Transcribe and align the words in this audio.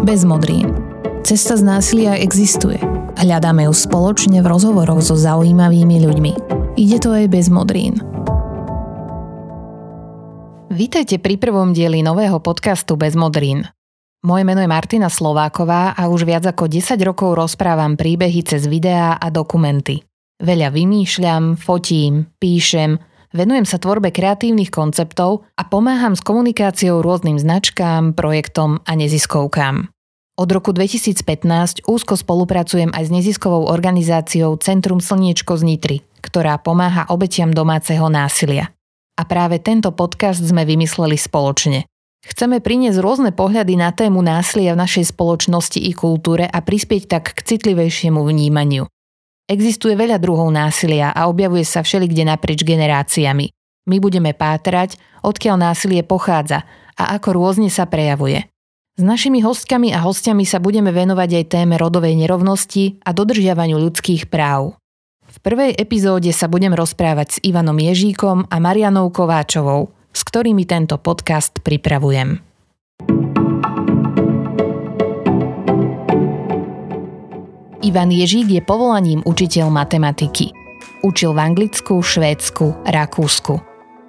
Bez 0.00 0.24
modrín. 0.24 0.72
Cesta 1.28 1.60
z 1.60 1.62
násilia 1.62 2.16
existuje. 2.16 2.80
Hľadáme 3.20 3.68
ju 3.68 3.74
spoločne 3.76 4.40
v 4.40 4.48
rozhovoroch 4.48 5.04
so 5.04 5.12
zaujímavými 5.12 6.00
ľuďmi. 6.00 6.32
Ide 6.80 7.04
to 7.04 7.12
aj 7.12 7.28
bez 7.28 7.52
modrín. 7.52 8.00
Vítajte 10.72 11.20
pri 11.20 11.36
prvom 11.36 11.76
dieli 11.76 12.00
nového 12.00 12.40
podcastu 12.40 12.96
Bez 12.96 13.12
modrín. 13.12 13.68
Moje 14.24 14.48
meno 14.48 14.64
je 14.64 14.72
Martina 14.72 15.12
Slováková 15.12 15.92
a 15.92 16.08
už 16.08 16.24
viac 16.24 16.48
ako 16.48 16.72
10 16.72 16.96
rokov 17.04 17.36
rozprávam 17.36 18.00
príbehy 18.00 18.40
cez 18.40 18.64
videá 18.64 19.20
a 19.20 19.28
dokumenty. 19.28 20.00
Veľa 20.40 20.72
vymýšľam, 20.72 21.60
fotím, 21.60 22.24
píšem, 22.40 22.96
Venujem 23.30 23.62
sa 23.62 23.78
tvorbe 23.78 24.10
kreatívnych 24.10 24.74
konceptov 24.74 25.46
a 25.54 25.62
pomáham 25.62 26.18
s 26.18 26.22
komunikáciou 26.26 26.98
rôznym 26.98 27.38
značkám, 27.38 28.18
projektom 28.18 28.82
a 28.82 28.98
neziskovkám. 28.98 29.86
Od 30.34 30.48
roku 30.50 30.74
2015 30.74 31.86
úzko 31.86 32.18
spolupracujem 32.18 32.90
aj 32.90 33.06
s 33.06 33.10
neziskovou 33.14 33.70
organizáciou 33.70 34.58
Centrum 34.58 34.98
Slniečko 34.98 35.54
z 35.54 35.62
Nitry, 35.62 35.96
ktorá 36.26 36.58
pomáha 36.58 37.06
obetiam 37.06 37.54
domáceho 37.54 38.10
násilia. 38.10 38.74
A 39.14 39.22
práve 39.22 39.62
tento 39.62 39.94
podcast 39.94 40.42
sme 40.42 40.66
vymysleli 40.66 41.14
spoločne. 41.14 41.86
Chceme 42.26 42.58
priniesť 42.58 42.98
rôzne 42.98 43.30
pohľady 43.30 43.78
na 43.78 43.94
tému 43.94 44.26
násilia 44.26 44.74
v 44.74 44.82
našej 44.82 45.14
spoločnosti 45.14 45.78
i 45.78 45.94
kultúre 45.94 46.50
a 46.50 46.58
prispieť 46.58 47.06
tak 47.06 47.30
k 47.30 47.46
citlivejšiemu 47.46 48.18
vnímaniu. 48.18 48.90
Existuje 49.50 49.98
veľa 49.98 50.22
druhov 50.22 50.54
násilia 50.54 51.10
a 51.10 51.26
objavuje 51.26 51.66
sa 51.66 51.82
všelikde 51.82 52.22
naprieč 52.22 52.62
generáciami. 52.62 53.50
My 53.90 53.96
budeme 53.98 54.30
pátrať, 54.30 54.94
odkiaľ 55.26 55.58
násilie 55.58 56.06
pochádza 56.06 56.62
a 56.94 57.18
ako 57.18 57.34
rôzne 57.34 57.66
sa 57.66 57.90
prejavuje. 57.90 58.46
S 58.94 59.02
našimi 59.02 59.42
hostkami 59.42 59.90
a 59.90 60.06
hostiami 60.06 60.46
sa 60.46 60.62
budeme 60.62 60.94
venovať 60.94 61.42
aj 61.42 61.44
téme 61.50 61.74
rodovej 61.74 62.14
nerovnosti 62.14 63.02
a 63.02 63.10
dodržiavaniu 63.10 63.74
ľudských 63.90 64.30
práv. 64.30 64.78
V 65.26 65.36
prvej 65.42 65.74
epizóde 65.74 66.30
sa 66.30 66.46
budem 66.46 66.70
rozprávať 66.70 67.28
s 67.34 67.36
Ivanom 67.42 67.78
Ježíkom 67.78 68.46
a 68.46 68.56
Marianou 68.62 69.10
Kováčovou, 69.10 69.90
s 70.14 70.20
ktorými 70.22 70.62
tento 70.62 70.94
podcast 71.02 71.58
pripravujem. 71.58 72.49
Ivan 77.80 78.12
Ježík 78.12 78.52
je 78.52 78.60
povolaním 78.60 79.24
učiteľ 79.24 79.72
matematiky. 79.72 80.52
Učil 81.00 81.32
v 81.32 81.40
Anglicku, 81.40 82.04
Švédsku, 82.04 82.84
Rakúsku. 82.84 83.56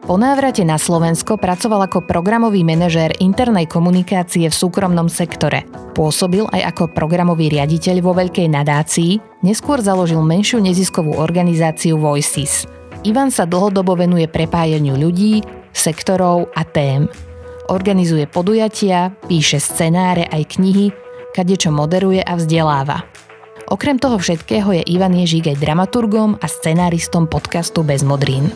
Po 0.03 0.15
návrate 0.19 0.67
na 0.67 0.75
Slovensko 0.75 1.39
pracoval 1.39 1.87
ako 1.87 2.03
programový 2.03 2.67
manažér 2.67 3.15
internej 3.23 3.71
komunikácie 3.71 4.51
v 4.51 4.59
súkromnom 4.59 5.07
sektore. 5.07 5.63
Pôsobil 5.95 6.43
aj 6.51 6.75
ako 6.75 6.91
programový 6.91 7.47
riaditeľ 7.47 8.03
vo 8.03 8.11
veľkej 8.11 8.51
nadácii, 8.51 9.39
neskôr 9.39 9.79
založil 9.79 10.19
menšiu 10.19 10.59
neziskovú 10.59 11.15
organizáciu 11.15 11.95
Voices. 11.95 12.67
Ivan 13.07 13.31
sa 13.31 13.47
dlhodobo 13.47 13.95
venuje 13.95 14.27
prepájaniu 14.27 14.99
ľudí, 14.99 15.47
sektorov 15.71 16.51
a 16.59 16.67
tém. 16.67 17.07
Organizuje 17.71 18.27
podujatia, 18.27 19.15
píše 19.31 19.63
scenáre 19.63 20.27
aj 20.27 20.59
knihy, 20.59 20.91
kadečo 21.31 21.71
moderuje 21.71 22.19
a 22.19 22.35
vzdeláva. 22.35 23.07
Okrem 23.71 23.95
toho 24.03 24.19
všetkého 24.19 24.67
je 24.75 24.83
Ivan 24.83 25.15
Ježík 25.15 25.47
aj 25.47 25.63
dramaturgom 25.63 26.35
a 26.43 26.47
scenáristom 26.51 27.23
podcastu 27.31 27.87
Bez 27.87 28.03
modrín. 28.03 28.51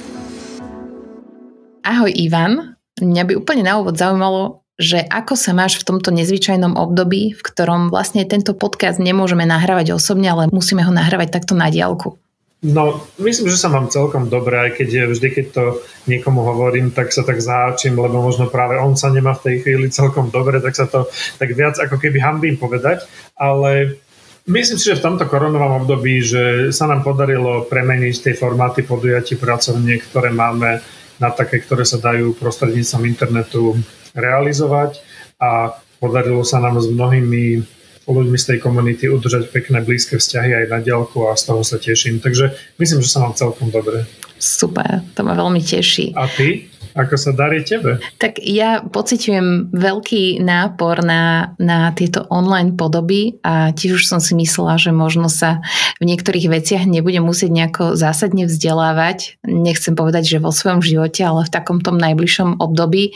Ahoj 1.87 2.11
Ivan, 2.11 2.75
mňa 2.99 3.23
by 3.23 3.33
úplne 3.39 3.63
na 3.63 3.79
úvod 3.79 3.95
zaujímalo, 3.95 4.67
že 4.75 5.07
ako 5.07 5.39
sa 5.39 5.55
máš 5.55 5.79
v 5.79 5.87
tomto 5.87 6.11
nezvyčajnom 6.11 6.75
období, 6.75 7.31
v 7.31 7.41
ktorom 7.47 7.95
vlastne 7.95 8.27
tento 8.27 8.59
podcast 8.59 8.99
nemôžeme 8.99 9.47
nahrávať 9.47 9.95
osobne, 9.95 10.27
ale 10.27 10.51
musíme 10.51 10.83
ho 10.83 10.91
nahrávať 10.91 11.31
takto 11.31 11.55
na 11.55 11.71
diálku. 11.71 12.19
No, 12.65 12.99
myslím, 13.15 13.47
že 13.47 13.61
sa 13.61 13.71
mám 13.71 13.87
celkom 13.87 14.27
dobre, 14.27 14.57
aj 14.57 14.83
keď 14.83 15.15
vždy, 15.15 15.27
keď 15.31 15.45
to 15.53 15.63
niekomu 16.11 16.43
hovorím, 16.43 16.91
tak 16.91 17.15
sa 17.15 17.23
tak 17.23 17.39
záčim, 17.39 17.95
lebo 17.95 18.19
možno 18.19 18.51
práve 18.51 18.75
on 18.75 18.99
sa 18.99 19.13
nemá 19.13 19.31
v 19.37 19.43
tej 19.47 19.55
chvíli 19.63 19.87
celkom 19.93 20.27
dobre, 20.27 20.59
tak 20.59 20.75
sa 20.75 20.91
to 20.91 21.07
tak 21.39 21.55
viac 21.55 21.79
ako 21.79 21.95
keby 22.01 22.19
hambím 22.19 22.59
povedať, 22.59 23.07
ale 23.37 24.01
Myslím 24.45 24.77
si, 24.77 24.93
že 24.93 25.01
v 25.01 25.05
tomto 25.09 25.25
koronovom 25.25 25.81
období, 25.81 26.21
že 26.21 26.69
sa 26.69 26.85
nám 26.85 27.01
podarilo 27.01 27.65
premeniť 27.65 28.15
tie 28.21 28.33
formáty 28.37 28.85
podujatí 28.85 29.41
pracovník, 29.41 30.05
ktoré 30.13 30.29
máme 30.29 30.85
na 31.17 31.29
také, 31.33 31.65
ktoré 31.65 31.81
sa 31.81 31.97
dajú 31.97 32.37
prostredníctvom 32.37 33.03
internetu 33.09 33.73
realizovať 34.13 35.01
a 35.41 35.73
podarilo 35.97 36.45
sa 36.45 36.61
nám 36.61 36.77
s 36.77 36.85
mnohými 36.93 37.65
ľuďmi 38.05 38.37
z 38.37 38.45
tej 38.45 38.57
komunity 38.61 39.09
udržať 39.09 39.49
pekné 39.49 39.81
blízke 39.81 40.21
vzťahy 40.21 40.53
aj 40.53 40.65
na 40.69 40.77
diálku 40.77 41.25
a 41.25 41.33
z 41.33 41.43
toho 41.49 41.65
sa 41.65 41.81
teším. 41.81 42.21
Takže 42.21 42.53
myslím, 42.77 43.01
že 43.01 43.09
sa 43.09 43.25
mám 43.25 43.33
celkom 43.33 43.73
dobre. 43.73 44.05
Super, 44.37 45.01
to 45.17 45.25
ma 45.25 45.33
veľmi 45.33 45.57
teší. 45.57 46.13
A 46.13 46.29
ty? 46.29 46.69
Ako 46.95 47.19
sa 47.19 47.35
darí 47.35 47.59
tebe? 47.59 47.99
Tak 48.23 48.39
ja 48.39 48.79
pociťujem 48.79 49.75
veľký 49.75 50.39
nápor 50.39 51.03
na, 51.03 51.51
na 51.59 51.91
tieto 51.91 52.23
online 52.31 52.79
podoby 52.79 53.35
a 53.43 53.75
tiež 53.75 53.99
už 53.99 54.07
som 54.07 54.23
si 54.23 54.31
myslela, 54.39 54.79
že 54.79 54.95
možno 54.95 55.27
sa 55.27 55.59
v 55.99 56.07
niektorých 56.07 56.47
veciach 56.47 56.87
nebudem 56.87 57.19
musieť 57.19 57.51
nejako 57.51 57.99
zásadne 57.99 58.47
vzdelávať. 58.47 59.43
Nechcem 59.43 59.91
povedať, 59.91 60.23
že 60.23 60.37
vo 60.39 60.55
svojom 60.55 60.79
živote, 60.79 61.19
ale 61.19 61.43
v 61.43 61.51
takom 61.51 61.83
tom 61.83 61.99
najbližšom 61.99 62.63
období. 62.63 63.11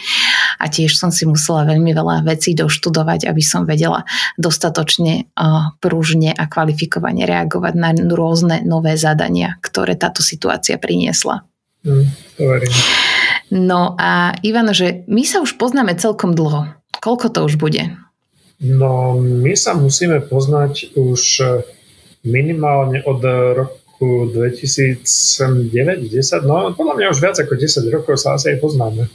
A 0.60 0.68
tiež 0.68 1.00
som 1.00 1.08
si 1.08 1.24
musela 1.24 1.64
veľmi 1.64 1.96
veľa 1.96 2.28
vecí 2.28 2.52
doštudovať, 2.60 3.32
aby 3.32 3.40
som 3.40 3.64
vedela 3.64 4.04
dostatočne 4.36 5.32
pružne 5.80 6.36
a 6.36 6.52
kvalifikovane 6.52 7.24
reagovať 7.24 7.74
na 7.80 7.96
rôzne 7.96 8.60
nové 8.68 9.00
zadania, 9.00 9.56
ktoré 9.64 9.96
táto 9.96 10.20
situácia 10.20 10.76
priniesla. 10.76 11.48
Mm, 11.88 12.12
to 12.36 12.44
verím. 12.44 12.76
No 13.50 13.98
a 13.98 14.38
Ivan, 14.46 14.70
že 14.74 15.04
my 15.10 15.26
sa 15.26 15.42
už 15.42 15.58
poznáme 15.58 15.98
celkom 15.98 16.38
dlho. 16.38 16.70
Koľko 17.02 17.34
to 17.34 17.50
už 17.50 17.58
bude? 17.58 17.98
No, 18.60 19.16
my 19.18 19.56
sa 19.56 19.74
musíme 19.74 20.20
poznať 20.22 20.94
už 21.00 21.22
eh, 21.42 21.64
minimálne 22.28 23.02
od 23.08 23.24
roku 23.56 24.30
2009-10, 24.32 26.48
no 26.48 26.72
podľa 26.72 26.96
mňa 26.96 27.12
už 27.12 27.20
viac 27.20 27.36
ako 27.40 27.56
10 27.56 27.84
rokov 27.92 28.16
sa 28.20 28.34
asi 28.36 28.56
aj 28.56 28.62
poznáme. 28.64 29.08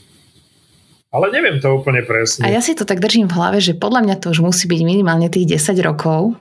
Ale 1.15 1.31
neviem 1.31 1.63
to 1.63 1.71
úplne 1.71 2.03
presne. 2.03 2.43
A 2.43 2.51
ja 2.51 2.59
si 2.59 2.75
to 2.75 2.83
tak 2.83 2.99
držím 2.99 3.31
v 3.31 3.39
hlave, 3.39 3.63
že 3.63 3.79
podľa 3.79 4.03
mňa 4.03 4.17
to 4.19 4.35
už 4.35 4.43
musí 4.43 4.67
byť 4.67 4.83
minimálne 4.83 5.31
tých 5.31 5.47
10 5.57 5.79
rokov. 5.87 6.35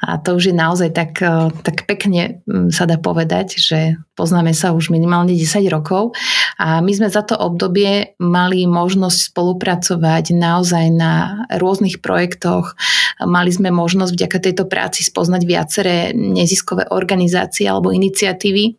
A 0.00 0.16
to 0.16 0.40
už 0.40 0.52
je 0.52 0.54
naozaj 0.56 0.90
tak, 0.96 1.20
e, 1.20 1.52
tak 1.60 1.84
pekne 1.84 2.40
sa 2.72 2.88
dá 2.88 2.96
povedať, 2.96 3.60
že 3.60 4.00
poznáme 4.16 4.56
sa 4.56 4.72
už 4.72 4.88
minimálne 4.88 5.36
10 5.36 5.68
rokov 5.68 6.16
a 6.56 6.80
my 6.80 6.92
sme 6.92 7.08
za 7.12 7.20
to 7.20 7.36
obdobie 7.36 8.16
mali 8.16 8.64
možnosť 8.64 9.32
spolupracovať 9.32 10.32
naozaj 10.32 10.86
na 10.92 11.44
rôznych 11.52 12.00
projektoch. 12.00 12.76
Mali 13.20 13.52
sme 13.52 13.68
možnosť 13.68 14.12
vďaka 14.16 14.38
tejto 14.40 14.64
práci 14.68 15.04
spoznať 15.04 15.42
viaceré 15.44 15.96
neziskové 16.16 16.88
organizácie 16.88 17.68
alebo 17.68 17.92
iniciatívy 17.92 18.64
e, 18.68 18.72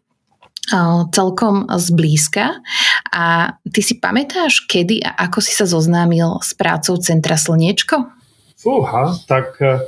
celkom 1.13 1.69
zblízka. 1.69 2.61
A 3.13 3.57
ty 3.69 3.81
si 3.85 4.01
pamätáš, 4.01 4.65
kedy 4.65 5.05
a 5.05 5.29
ako 5.29 5.37
si 5.41 5.53
sa 5.53 5.69
zoznámil 5.69 6.41
s 6.41 6.57
prácou 6.57 6.97
Centra 6.97 7.37
Slniečko? 7.37 8.09
Fúha, 8.61 9.17
tak 9.25 9.57
e, 9.57 9.81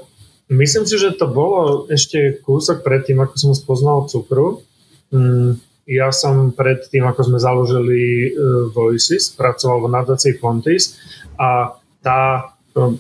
Myslím 0.53 0.85
si, 0.85 1.01
že 1.01 1.17
to 1.17 1.25
bolo 1.25 1.89
ešte 1.89 2.37
kúsok 2.45 2.85
pred 2.85 3.01
tým, 3.01 3.17
ako 3.25 3.35
som 3.35 3.51
spoznal 3.57 4.05
cukru. 4.05 4.61
Mm, 5.09 5.57
ja 5.89 6.13
som 6.13 6.53
pred 6.53 6.85
tým, 6.87 7.03
ako 7.09 7.33
sme 7.33 7.39
založili 7.41 8.29
uh, 8.29 8.69
Voices, 8.71 9.33
pracoval 9.33 9.83
v 9.83 9.93
nadácii 9.97 10.33
Fontis 10.37 10.95
a 11.35 11.73
tá 11.99 12.53
um, 12.77 12.95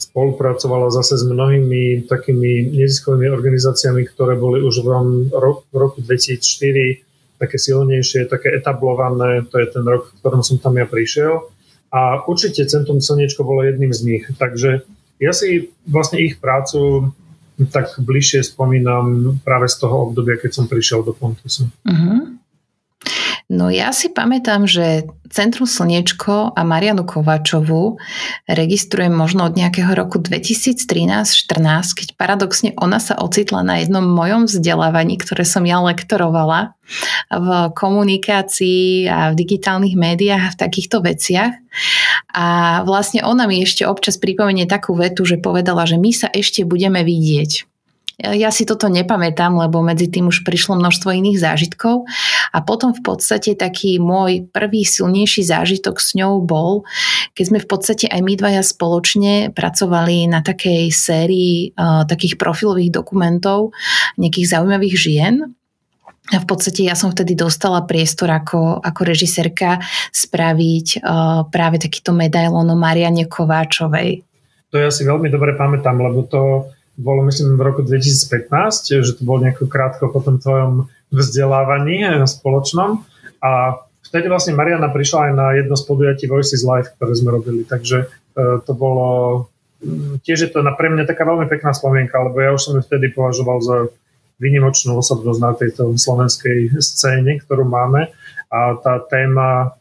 spolupracovala 0.00 0.88
zase 0.90 1.20
s 1.20 1.24
mnohými 1.28 2.08
takými 2.08 2.72
neziskovými 2.72 3.28
organizáciami, 3.28 4.08
ktoré 4.08 4.34
boli 4.40 4.64
už 4.64 4.80
v 4.80 5.76
roku 5.76 6.00
2004 6.00 7.04
také 7.40 7.56
silnejšie, 7.56 8.28
také 8.28 8.52
etablované, 8.52 9.44
to 9.48 9.60
je 9.60 9.68
ten 9.68 9.84
rok, 9.84 10.12
v 10.12 10.16
ktorom 10.20 10.42
som 10.44 10.56
tam 10.60 10.76
ja 10.76 10.84
prišiel. 10.84 11.48
A 11.90 12.22
určite 12.28 12.68
Centrum 12.68 13.00
Slniečko 13.00 13.42
bolo 13.42 13.64
jedným 13.64 13.90
z 13.96 14.00
nich. 14.04 14.24
Takže 14.36 14.84
ja 15.20 15.36
si 15.36 15.68
vlastne 15.84 16.18
ich 16.24 16.40
prácu 16.40 17.12
tak 17.68 18.00
bližšie 18.00 18.40
spomínam 18.40 19.36
práve 19.44 19.68
z 19.68 19.84
toho 19.84 20.08
obdobia, 20.08 20.40
keď 20.40 20.50
som 20.56 20.64
prišiel 20.64 21.04
do 21.04 21.12
Pontusu. 21.12 21.68
Uh-huh. 21.84 22.40
No 23.50 23.66
ja 23.66 23.90
si 23.90 24.08
pamätám, 24.08 24.64
že 24.64 25.10
Centrum 25.26 25.66
Slniečko 25.66 26.54
a 26.54 26.60
Marianu 26.62 27.02
Kovačovú 27.02 27.98
registrujem 28.46 29.10
možno 29.10 29.50
od 29.50 29.58
nejakého 29.58 29.90
roku 29.94 30.22
2013-14, 30.22 31.50
keď 31.98 32.08
paradoxne 32.14 32.70
ona 32.78 33.02
sa 33.02 33.18
ocitla 33.18 33.66
na 33.66 33.82
jednom 33.82 34.06
mojom 34.06 34.46
vzdelávaní, 34.46 35.18
ktoré 35.18 35.42
som 35.42 35.66
ja 35.66 35.82
lektorovala 35.82 36.78
v 37.30 37.48
komunikácii 37.74 39.10
a 39.10 39.34
v 39.34 39.38
digitálnych 39.38 39.98
médiách 39.98 40.42
a 40.46 40.52
v 40.54 40.60
takýchto 40.60 41.02
veciach. 41.02 41.54
A 42.34 42.80
vlastne 42.86 43.22
ona 43.26 43.46
mi 43.50 43.62
ešte 43.62 43.86
občas 43.86 44.18
pripomenie 44.18 44.68
takú 44.68 44.94
vetu, 44.94 45.26
že 45.26 45.40
povedala, 45.40 45.86
že 45.86 45.98
my 45.98 46.10
sa 46.14 46.28
ešte 46.30 46.62
budeme 46.62 47.02
vidieť. 47.02 47.70
Ja 48.20 48.52
si 48.52 48.68
toto 48.68 48.92
nepamätám, 48.92 49.56
lebo 49.56 49.80
medzi 49.80 50.04
tým 50.12 50.28
už 50.28 50.44
prišlo 50.44 50.76
množstvo 50.76 51.08
iných 51.08 51.40
zážitkov 51.40 52.04
a 52.52 52.58
potom 52.60 52.92
v 52.92 53.00
podstate 53.00 53.56
taký 53.56 53.96
môj 53.96 54.44
prvý 54.52 54.84
silnejší 54.84 55.40
zážitok 55.40 55.96
s 55.96 56.12
ňou 56.20 56.44
bol, 56.44 56.84
keď 57.32 57.44
sme 57.48 57.58
v 57.64 57.68
podstate 57.68 58.06
aj 58.12 58.20
my 58.20 58.36
dvaja 58.36 58.60
spoločne 58.60 59.56
pracovali 59.56 60.28
na 60.28 60.44
takej 60.44 60.92
sérii 60.92 61.72
uh, 61.72 62.04
takých 62.04 62.36
profilových 62.36 62.92
dokumentov 62.92 63.72
nejakých 64.20 64.52
zaujímavých 64.52 64.96
žien 65.00 65.56
a 66.30 66.36
v 66.38 66.46
podstate 66.46 66.86
ja 66.86 66.94
som 66.94 67.10
vtedy 67.10 67.34
dostala 67.34 67.82
priestor 67.82 68.30
ako, 68.30 68.78
ako 68.84 69.00
režisérka 69.02 69.82
spraviť 70.14 71.00
uh, 71.00 71.48
práve 71.50 71.82
takýto 71.82 72.14
medailón 72.14 72.70
o 72.70 72.76
Mariane 72.78 73.26
Kováčovej. 73.26 74.22
To 74.70 74.76
ja 74.78 74.92
si 74.94 75.02
veľmi 75.02 75.26
dobre 75.32 75.58
pamätám, 75.58 75.98
lebo 75.98 76.22
to 76.28 76.70
bolo 76.94 77.26
myslím 77.26 77.58
v 77.58 77.64
roku 77.66 77.80
2015, 77.82 79.02
že 79.02 79.16
to 79.18 79.22
bolo 79.26 79.42
nejako 79.42 79.66
krátko 79.66 80.12
po 80.12 80.20
tom 80.22 80.38
tvojom 80.38 80.86
vzdelávaní 81.10 82.06
spoločnom 82.28 83.02
a 83.42 83.80
vtedy 84.06 84.30
vlastne 84.30 84.54
Mariana 84.54 84.86
prišla 84.92 85.30
aj 85.30 85.32
na 85.34 85.46
jedno 85.58 85.74
z 85.74 85.82
podujatí 85.88 86.24
Voices 86.30 86.62
Live, 86.62 86.94
ktoré 86.94 87.12
sme 87.18 87.34
robili, 87.34 87.66
takže 87.66 88.06
uh, 88.06 88.62
to 88.62 88.70
bolo 88.76 89.08
mm, 89.82 90.22
tiež 90.22 90.46
je 90.46 90.50
to 90.54 90.62
na 90.62 90.76
pre 90.78 90.92
mňa 90.92 91.10
taká 91.10 91.26
veľmi 91.26 91.50
pekná 91.50 91.74
spomienka, 91.74 92.22
lebo 92.22 92.38
ja 92.38 92.54
už 92.54 92.62
som 92.62 92.78
ju 92.78 92.86
vtedy 92.86 93.10
považoval 93.10 93.58
za 93.58 93.76
vynimočnú 94.40 94.96
osobnosť 94.96 95.40
na 95.40 95.52
tejto 95.52 95.92
slovenskej 95.94 96.80
scéne, 96.80 97.38
ktorú 97.44 97.68
máme 97.68 98.08
a 98.48 98.74
tá 98.80 98.98
téma 99.04 99.76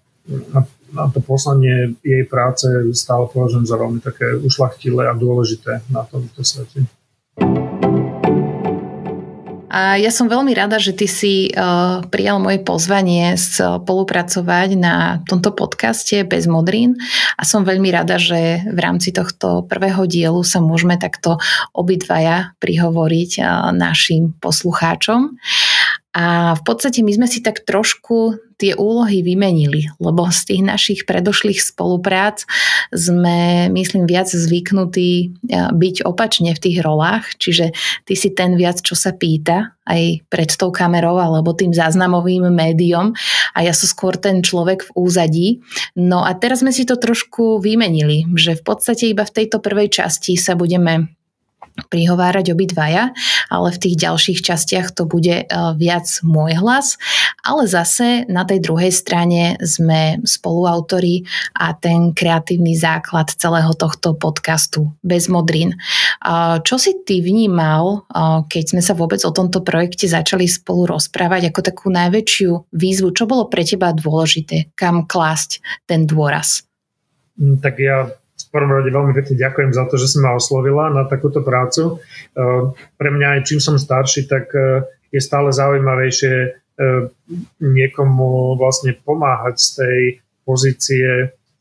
a 0.98 1.06
to 1.14 1.22
poslanie 1.22 1.94
jej 2.02 2.26
práce 2.26 2.66
stále 2.98 3.30
považujem 3.30 3.66
za 3.66 3.78
veľmi 3.78 4.02
také 4.02 4.26
ušlachtilé 4.42 5.06
a 5.06 5.14
dôležité 5.14 5.86
na 5.94 6.02
tomto 6.06 6.42
svete. 6.42 6.86
A 9.70 10.02
ja 10.02 10.10
som 10.10 10.26
veľmi 10.26 10.50
rada, 10.58 10.82
že 10.82 10.98
ty 10.98 11.06
si 11.06 11.54
uh, 11.54 12.02
prijal 12.10 12.42
moje 12.42 12.58
pozvanie 12.66 13.38
spolupracovať 13.38 14.70
na 14.74 15.22
tomto 15.30 15.54
podcaste 15.54 16.26
bez 16.26 16.50
modrín 16.50 16.98
a 17.38 17.46
som 17.46 17.62
veľmi 17.62 17.94
rada, 17.94 18.18
že 18.18 18.66
v 18.66 18.80
rámci 18.82 19.14
tohto 19.14 19.70
prvého 19.70 20.10
dielu 20.10 20.42
sa 20.42 20.58
môžeme 20.58 20.98
takto 20.98 21.38
obidvaja 21.78 22.58
prihovoriť 22.58 23.32
uh, 23.46 23.70
našim 23.70 24.34
poslucháčom. 24.42 25.38
A 26.18 26.58
v 26.58 26.62
podstate 26.66 27.06
my 27.06 27.14
sme 27.14 27.28
si 27.30 27.46
tak 27.46 27.62
trošku 27.62 28.49
tie 28.60 28.76
úlohy 28.76 29.24
vymenili, 29.24 29.88
lebo 30.04 30.28
z 30.28 30.42
tých 30.52 30.64
našich 30.68 31.00
predošlých 31.08 31.64
spoluprác 31.64 32.44
sme, 32.92 33.72
myslím, 33.72 34.04
viac 34.04 34.28
zvyknutí 34.28 35.12
e, 35.16 35.28
byť 35.72 36.04
opačne 36.04 36.52
v 36.52 36.60
tých 36.60 36.78
rolách, 36.84 37.40
čiže 37.40 37.72
ty 38.04 38.14
si 38.20 38.36
ten 38.36 38.60
viac, 38.60 38.84
čo 38.84 39.00
sa 39.00 39.16
pýta 39.16 39.80
aj 39.88 40.28
pred 40.30 40.52
tou 40.54 40.70
kamerou 40.70 41.18
alebo 41.18 41.56
tým 41.56 41.74
záznamovým 41.74 42.52
médiom 42.54 43.16
a 43.56 43.60
ja 43.66 43.74
som 43.74 43.90
skôr 43.90 44.20
ten 44.20 44.46
človek 44.46 44.86
v 44.86 44.94
úzadí. 44.94 45.48
No 45.98 46.28
a 46.28 46.36
teraz 46.38 46.62
sme 46.62 46.76
si 46.76 46.86
to 46.86 47.00
trošku 47.00 47.64
vymenili, 47.64 48.30
že 48.38 48.60
v 48.60 48.64
podstate 48.68 49.10
iba 49.10 49.26
v 49.26 49.34
tejto 49.34 49.58
prvej 49.64 49.90
časti 49.90 50.38
sa 50.38 50.54
budeme 50.54 51.19
prihovárať 51.88 52.52
obidvaja, 52.52 53.16
ale 53.48 53.68
v 53.72 53.82
tých 53.82 53.96
ďalších 53.96 54.40
častiach 54.44 54.92
to 54.92 55.08
bude 55.08 55.32
e, 55.32 55.46
viac 55.80 56.08
môj 56.26 56.60
hlas. 56.60 57.00
Ale 57.48 57.66
zase 57.66 58.28
na 58.28 58.44
tej 58.44 58.60
druhej 58.60 58.92
strane 58.92 59.56
sme 59.64 60.20
spoluautori 60.28 61.24
a 61.56 61.72
ten 61.72 62.12
kreatívny 62.12 62.76
základ 62.76 63.32
celého 63.32 63.72
tohto 63.78 64.18
podcastu 64.18 64.92
bez 65.00 65.32
modrín. 65.32 65.80
Čo 66.66 66.76
si 66.76 67.00
ty 67.08 67.24
vnímal, 67.24 68.04
e, 68.10 68.44
keď 68.50 68.64
sme 68.76 68.82
sa 68.84 68.98
vôbec 68.98 69.24
o 69.24 69.32
tomto 69.32 69.64
projekte 69.64 70.10
začali 70.10 70.50
spolu 70.50 70.90
rozprávať 70.98 71.54
ako 71.54 71.60
takú 71.64 71.88
najväčšiu 71.94 72.74
výzvu? 72.74 73.16
Čo 73.16 73.30
bolo 73.30 73.48
pre 73.48 73.64
teba 73.64 73.96
dôležité? 73.96 74.74
Kam 74.76 75.06
klásť 75.06 75.62
ten 75.86 76.04
dôraz? 76.10 76.68
Mm, 77.40 77.64
tak 77.64 77.80
ja 77.80 78.12
prvom 78.50 78.72
rade 78.74 78.90
veľmi 78.90 79.14
pekne 79.14 79.36
ďakujem 79.38 79.72
za 79.74 79.86
to, 79.86 79.96
že 80.02 80.10
si 80.10 80.18
ma 80.18 80.34
oslovila 80.34 80.90
na 80.90 81.06
takúto 81.06 81.46
prácu. 81.46 81.98
E, 81.98 82.42
pre 82.98 83.10
mňa 83.14 83.40
aj 83.40 83.42
čím 83.46 83.60
som 83.62 83.78
starší, 83.78 84.26
tak 84.26 84.50
e, 84.58 84.90
je 85.14 85.22
stále 85.22 85.54
zaujímavejšie 85.54 86.34
e, 86.34 86.50
niekomu 87.62 88.58
vlastne 88.58 88.98
pomáhať 88.98 89.56
z 89.62 89.68
tej 89.78 90.00
pozície 90.46 91.08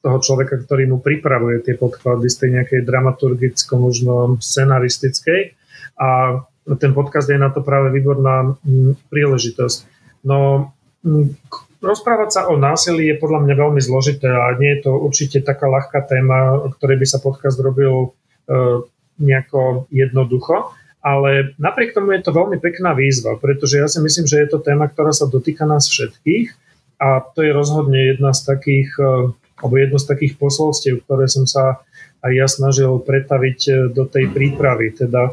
toho 0.01 0.19
človeka, 0.23 0.65
ktorý 0.65 0.89
mu 0.89 0.99
pripravuje 1.05 1.61
tie 1.61 1.77
podklady 1.77 2.33
z 2.33 2.37
tej 2.41 2.51
nejakej 2.57 2.81
dramaturgicko, 2.89 3.73
možno 3.77 4.41
scenaristickej. 4.41 5.53
A 5.99 6.41
ten 6.79 6.93
podcast 6.97 7.29
je 7.29 7.37
na 7.37 7.53
to 7.53 7.61
práve 7.61 7.93
výborná 7.93 8.57
príležitosť. 9.11 9.79
No, 10.25 10.71
Rozprávať 11.79 12.31
sa 12.35 12.43
o 12.51 12.59
násilí 12.59 13.07
je 13.07 13.23
podľa 13.23 13.47
mňa 13.47 13.55
veľmi 13.55 13.79
zložité 13.79 14.27
a 14.27 14.51
nie 14.59 14.79
je 14.79 14.91
to 14.91 14.99
určite 14.99 15.47
taká 15.47 15.71
ľahká 15.71 16.11
téma, 16.11 16.59
o 16.59 16.75
ktorej 16.75 16.99
by 16.99 17.07
sa 17.07 17.23
podcast 17.23 17.55
robil 17.63 17.95
e, 17.95 18.09
nejako 19.23 19.87
jednoducho, 19.95 20.75
ale 20.99 21.55
napriek 21.55 21.95
tomu 21.95 22.19
je 22.19 22.27
to 22.27 22.35
veľmi 22.35 22.59
pekná 22.59 22.99
výzva, 22.99 23.39
pretože 23.39 23.79
ja 23.79 23.87
si 23.87 24.03
myslím, 24.03 24.27
že 24.27 24.43
je 24.43 24.49
to 24.51 24.59
téma, 24.59 24.91
ktorá 24.91 25.15
sa 25.15 25.31
dotýka 25.31 25.71
nás 25.71 25.87
všetkých 25.87 26.51
a 26.99 27.23
to 27.23 27.47
je 27.47 27.55
rozhodne 27.55 28.11
jedna 28.11 28.35
z 28.35 28.43
takých, 28.43 28.91
e, 28.99 29.31
alebo 29.63 29.75
jedno 29.79 30.03
z 30.03 30.07
takých 30.11 30.35
posolstiev, 30.35 31.07
ktoré 31.07 31.31
som 31.31 31.47
sa 31.47 31.87
aj 32.27 32.33
ja 32.35 32.51
snažil 32.51 32.91
pretaviť 33.07 33.59
e, 33.71 33.73
do 33.95 34.03
tej 34.03 34.35
prípravy, 34.35 34.99
teda 34.99 35.31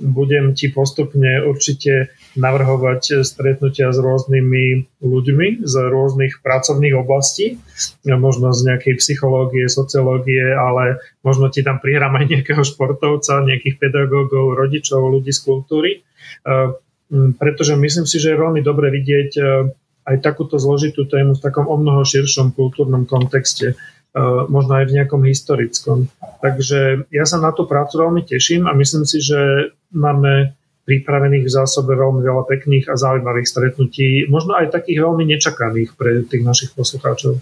budem 0.00 0.56
ti 0.56 0.72
postupne 0.72 1.44
určite 1.44 2.16
navrhovať 2.34 3.20
stretnutia 3.20 3.92
s 3.92 3.98
rôznymi 4.00 4.98
ľuďmi 5.04 5.62
z 5.62 5.74
rôznych 5.76 6.40
pracovných 6.40 6.96
oblastí, 6.96 7.60
možno 8.08 8.56
z 8.56 8.72
nejakej 8.72 8.94
psychológie, 8.96 9.68
sociológie, 9.68 10.56
ale 10.56 10.98
možno 11.20 11.52
ti 11.52 11.60
tam 11.60 11.78
prihrám 11.78 12.16
aj 12.16 12.26
nejakého 12.32 12.64
športovca, 12.64 13.44
nejakých 13.44 13.76
pedagógov, 13.76 14.56
rodičov, 14.56 15.04
ľudí 15.04 15.36
z 15.36 15.40
kultúry, 15.44 15.90
e, 16.00 16.00
pretože 17.36 17.76
myslím 17.76 18.06
si, 18.08 18.16
že 18.22 18.32
je 18.34 18.42
veľmi 18.42 18.64
dobre 18.64 18.88
vidieť 18.88 19.30
e, 19.36 19.42
aj 20.10 20.16
takúto 20.24 20.56
zložitú 20.56 21.04
tému 21.04 21.36
v 21.36 21.44
takom 21.44 21.68
o 21.68 21.76
mnoho 21.76 22.02
širšom 22.06 22.56
kultúrnom 22.56 23.04
kontexte, 23.04 23.76
možno 24.50 24.72
aj 24.74 24.90
v 24.90 24.94
nejakom 25.00 25.22
historickom. 25.22 26.10
Takže 26.42 27.10
ja 27.14 27.24
sa 27.26 27.38
na 27.38 27.54
tú 27.54 27.66
prácu 27.66 28.00
veľmi 28.00 28.22
teším 28.26 28.66
a 28.66 28.74
myslím 28.74 29.06
si, 29.06 29.22
že 29.22 29.70
máme 29.94 30.54
pripravených 30.88 31.46
v 31.46 31.54
zásobe 31.54 31.94
veľmi 31.94 32.18
veľa 32.24 32.44
pekných 32.50 32.90
a 32.90 32.98
zaujímavých 32.98 33.46
stretnutí, 33.46 34.26
možno 34.26 34.58
aj 34.58 34.74
takých 34.74 35.06
veľmi 35.06 35.22
nečakaných 35.30 35.94
pre 35.94 36.26
tých 36.26 36.42
našich 36.42 36.70
poslucháčov. 36.74 37.38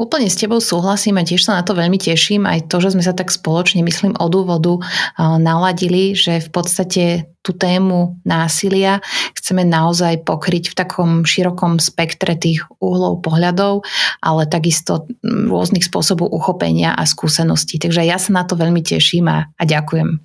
Úplne 0.00 0.32
s 0.32 0.40
tebou 0.40 0.56
súhlasím 0.56 1.20
a 1.20 1.26
tiež 1.26 1.44
sa 1.44 1.60
na 1.60 1.62
to 1.62 1.76
veľmi 1.76 2.00
teším. 2.00 2.48
Aj 2.48 2.64
to, 2.64 2.80
že 2.80 2.96
sme 2.96 3.04
sa 3.04 3.12
tak 3.12 3.28
spoločne, 3.28 3.84
myslím, 3.84 4.16
od 4.16 4.32
úvodu 4.32 4.80
naladili, 5.18 6.16
že 6.16 6.40
v 6.40 6.48
podstate 6.48 7.04
tú 7.40 7.56
tému 7.56 8.20
násilia 8.24 9.00
chceme 9.36 9.64
naozaj 9.64 10.28
pokryť 10.28 10.72
v 10.72 10.74
takom 10.76 11.10
širokom 11.24 11.80
spektre 11.80 12.36
tých 12.36 12.64
uhlov 12.80 13.24
pohľadov, 13.24 13.84
ale 14.20 14.44
takisto 14.44 15.08
rôznych 15.24 15.84
spôsobov 15.84 16.28
uchopenia 16.28 16.92
a 16.96 17.08
skúseností. 17.08 17.80
Takže 17.80 18.04
ja 18.04 18.20
sa 18.20 18.32
na 18.32 18.44
to 18.44 18.60
veľmi 18.60 18.84
teším 18.84 19.28
a, 19.28 19.48
a 19.56 19.62
ďakujem. 19.64 20.20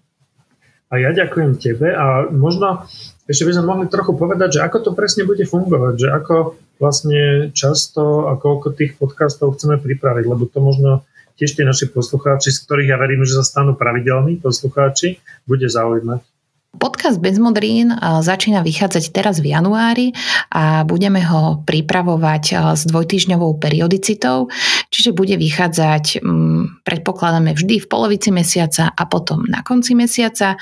A 0.91 0.93
ja 1.01 1.11
ďakujem 1.11 1.59
tebe 1.59 1.91
a 1.91 2.27
možno 2.31 2.83
ešte 3.25 3.43
by 3.49 3.51
sme 3.57 3.65
mohli 3.65 3.85
trochu 3.89 4.13
povedať, 4.13 4.59
že 4.59 4.63
ako 4.65 4.77
to 4.85 4.91
presne 4.93 5.25
bude 5.25 5.41
fungovať, 5.41 5.93
že 5.97 6.07
ako 6.13 6.35
vlastne 6.77 7.49
často 7.55 8.29
a 8.29 8.37
koľko 8.37 8.75
tých 8.75 8.99
podcastov 8.99 9.57
chceme 9.57 9.81
pripraviť, 9.81 10.25
lebo 10.27 10.45
to 10.45 10.59
možno 10.61 10.91
tiež 11.35 11.57
tí 11.57 11.65
naši 11.65 11.91
poslucháči, 11.91 12.51
z 12.51 12.63
ktorých 12.63 12.91
ja 12.95 12.97
verím, 12.99 13.27
že 13.27 13.41
sa 13.41 13.43
stanú 13.43 13.75
pravidelní 13.75 14.39
poslucháči, 14.39 15.19
bude 15.49 15.67
zaujímať. 15.67 16.34
Podcast 16.77 17.17
Bez 17.19 17.41
modrín 17.41 17.91
začína 17.99 18.61
vychádzať 18.61 19.03
teraz 19.11 19.41
v 19.41 19.51
januári 19.51 20.13
a 20.53 20.85
budeme 20.85 21.23
ho 21.25 21.65
pripravovať 21.65 22.75
s 22.75 22.85
dvojtýždňovou 22.87 23.57
periodicitou, 23.57 24.47
čiže 24.93 25.11
bude 25.11 25.35
vychádzať, 25.35 26.21
mm, 26.21 26.85
predpokladáme 26.85 27.57
vždy 27.57 27.81
v 27.83 27.89
polovici 27.89 28.29
mesiaca 28.29 28.93
a 28.93 29.03
potom 29.09 29.43
na 29.49 29.65
konci 29.65 29.97
mesiaca. 29.97 30.55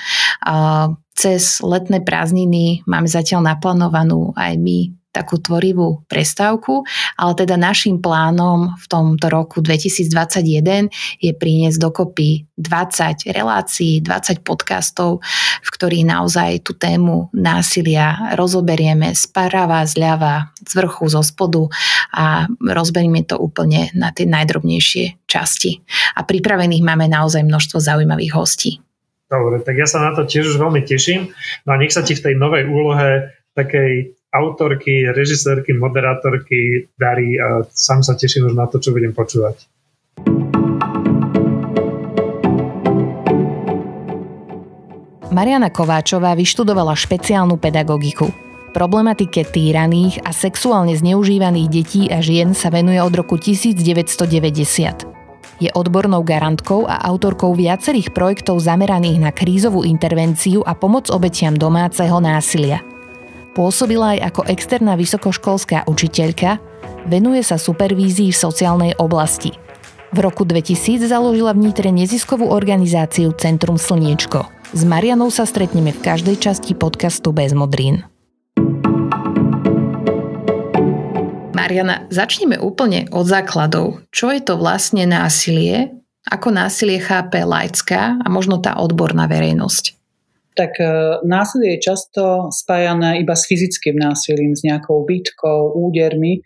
Cez 1.13 1.61
letné 1.61 2.01
prázdniny 2.01 2.87
máme 2.89 3.05
zatiaľ 3.05 3.45
naplánovanú 3.53 4.33
aj 4.33 4.57
my 4.57 5.02
takú 5.13 5.37
tvorivú 5.37 6.01
prestávku, 6.09 6.81
ale 7.15 7.33
teda 7.37 7.53
našim 7.53 8.01
plánom 8.01 8.73
v 8.73 8.85
tomto 8.89 9.29
roku 9.29 9.61
2021 9.61 10.89
je 11.21 11.31
priniesť 11.31 11.77
dokopy 11.77 12.49
20 12.57 13.29
relácií, 13.29 14.01
20 14.01 14.41
podcastov, 14.41 15.21
v 15.61 15.69
ktorých 15.69 16.09
naozaj 16.09 16.65
tú 16.65 16.73
tému 16.73 17.29
násilia 17.31 18.33
rozoberieme 18.33 19.13
sprava, 19.13 19.85
zľava, 19.85 20.49
z 20.65 20.71
vrchu, 20.73 21.05
zo 21.13 21.21
spodu 21.21 21.69
a 22.09 22.49
rozberieme 22.57 23.21
to 23.23 23.37
úplne 23.37 23.93
na 23.93 24.09
tie 24.09 24.25
najdrobnejšie 24.25 25.29
časti. 25.29 25.85
A 26.17 26.25
pripravených 26.25 26.81
máme 26.81 27.05
naozaj 27.05 27.45
množstvo 27.45 27.77
zaujímavých 27.77 28.33
hostí. 28.33 28.81
Dobre, 29.29 29.65
tak 29.65 29.77
ja 29.77 29.89
sa 29.89 29.97
na 29.97 30.13
to 30.13 30.29
tiež 30.29 30.45
už 30.45 30.61
veľmi 30.61 30.85
teším. 30.85 31.33
No 31.65 31.73
a 31.73 31.79
nech 31.81 31.89
sa 31.89 32.05
ti 32.05 32.13
v 32.13 32.21
tej 32.21 32.35
novej 32.37 32.69
úlohe 32.69 33.33
takej 33.57 34.13
autorky, 34.33 35.13
režisérky, 35.13 35.77
moderátorky 35.77 36.89
darí 36.97 37.37
a 37.37 37.61
sám 37.69 38.01
sa 38.01 38.17
teším 38.17 38.49
už 38.49 38.57
na 38.57 38.65
to, 38.65 38.81
čo 38.81 38.89
budem 38.89 39.13
počúvať. 39.13 39.69
Mariana 45.33 45.73
Kováčová 45.73 46.37
vyštudovala 46.37 46.93
špeciálnu 46.93 47.57
pedagogiku. 47.57 48.29
Problematike 48.73 49.45
týraných 49.45 50.21
a 50.25 50.33
sexuálne 50.33 50.97
zneužívaných 50.97 51.69
detí 51.69 52.09
a 52.09 52.21
žien 52.21 52.57
sa 52.57 52.73
venuje 52.73 53.01
od 53.01 53.13
roku 53.13 53.37
1990. 53.37 55.61
Je 55.61 55.69
odbornou 55.73 56.25
garantkou 56.25 56.89
a 56.89 56.97
autorkou 57.05 57.53
viacerých 57.53 58.13
projektov 58.13 58.61
zameraných 58.61 59.21
na 59.21 59.29
krízovú 59.29 59.85
intervenciu 59.85 60.65
a 60.65 60.73
pomoc 60.73 61.13
obetiam 61.13 61.53
domáceho 61.53 62.17
násilia– 62.17 62.81
Pôsobila 63.53 64.17
aj 64.17 64.33
ako 64.33 64.41
externá 64.49 64.97
vysokoškolská 64.97 65.85
učiteľka, 65.85 66.57
venuje 67.05 67.45
sa 67.45 67.61
supervízii 67.61 68.33
v 68.33 68.41
sociálnej 68.41 68.91
oblasti. 68.97 69.53
V 70.09 70.17
roku 70.25 70.41
2000 70.41 71.05
založila 71.05 71.53
v 71.53 71.69
Nitre 71.69 71.93
neziskovú 71.93 72.49
organizáciu 72.49 73.29
Centrum 73.37 73.77
Slniečko. 73.77 74.49
S 74.73 74.81
Marianou 74.81 75.29
sa 75.29 75.45
stretneme 75.45 75.93
v 75.93 76.01
každej 76.01 76.41
časti 76.41 76.73
podcastu 76.73 77.29
Bez 77.29 77.53
modrín. 77.53 78.09
Mariana, 81.53 82.09
začneme 82.09 82.57
úplne 82.57 83.05
od 83.13 83.29
základov. 83.29 84.01
Čo 84.09 84.33
je 84.33 84.41
to 84.41 84.57
vlastne 84.57 85.05
násilie? 85.05 85.93
Ako 86.25 86.49
násilie 86.49 86.97
chápe 86.97 87.45
laická 87.45 88.17
a 88.17 88.27
možno 88.33 88.57
tá 88.57 88.81
odborná 88.81 89.29
verejnosť? 89.29 90.02
Tak 90.55 90.77
e, 90.79 90.85
násilie 91.25 91.77
je 91.77 91.85
často 91.93 92.49
spájané 92.49 93.19
iba 93.21 93.35
s 93.35 93.45
fyzickým 93.49 93.97
násilím, 93.97 94.53
s 94.53 94.61
nejakou 94.63 95.05
bytkou, 95.05 95.73
údermi. 95.75 96.41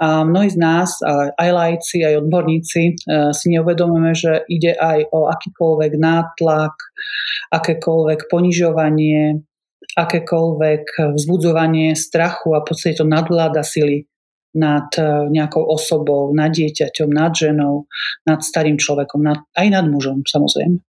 A 0.00 0.24
mnohí 0.24 0.50
z 0.50 0.58
nás, 0.58 0.90
aj 1.38 1.48
lajci, 1.52 2.04
aj 2.04 2.24
odborníci, 2.24 2.82
e, 2.82 2.92
si 3.36 3.46
neuvedomujeme, 3.52 4.12
že 4.12 4.32
ide 4.48 4.76
aj 4.76 5.08
o 5.12 5.30
akýkoľvek 5.30 5.92
nátlak, 5.96 6.74
akékoľvek 7.52 8.32
ponižovanie, 8.32 9.44
akékoľvek 9.92 10.84
vzbudzovanie 11.16 11.92
strachu 11.92 12.56
a 12.56 12.64
v 12.64 12.66
podstate 12.66 12.96
to 12.96 13.04
nadvláda 13.04 13.60
sily 13.60 14.08
nad 14.52 14.88
e, 15.00 15.04
nejakou 15.32 15.64
osobou, 15.64 16.32
nad 16.36 16.52
dieťaťom, 16.52 17.08
nad 17.08 17.32
ženou, 17.32 17.88
nad 18.28 18.40
starým 18.44 18.76
človekom, 18.76 19.24
nad, 19.24 19.40
aj 19.56 19.66
nad 19.72 19.84
mužom 19.88 20.24
samozrejme. 20.28 20.91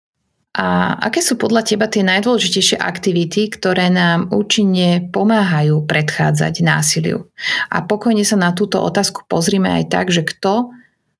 A 0.57 0.97
aké 0.97 1.21
sú 1.21 1.37
podľa 1.37 1.61
teba 1.61 1.85
tie 1.85 2.01
najdôležitejšie 2.01 2.81
aktivity, 2.81 3.45
ktoré 3.53 3.93
nám 3.93 4.33
účinne 4.33 5.05
pomáhajú 5.13 5.85
predchádzať 5.85 6.65
násiliu? 6.65 7.29
A 7.69 7.85
pokojne 7.85 8.25
sa 8.25 8.41
na 8.41 8.57
túto 8.57 8.81
otázku 8.81 9.29
pozrime 9.29 9.69
aj 9.69 9.93
tak, 9.93 10.09
že 10.09 10.25
kto 10.25 10.73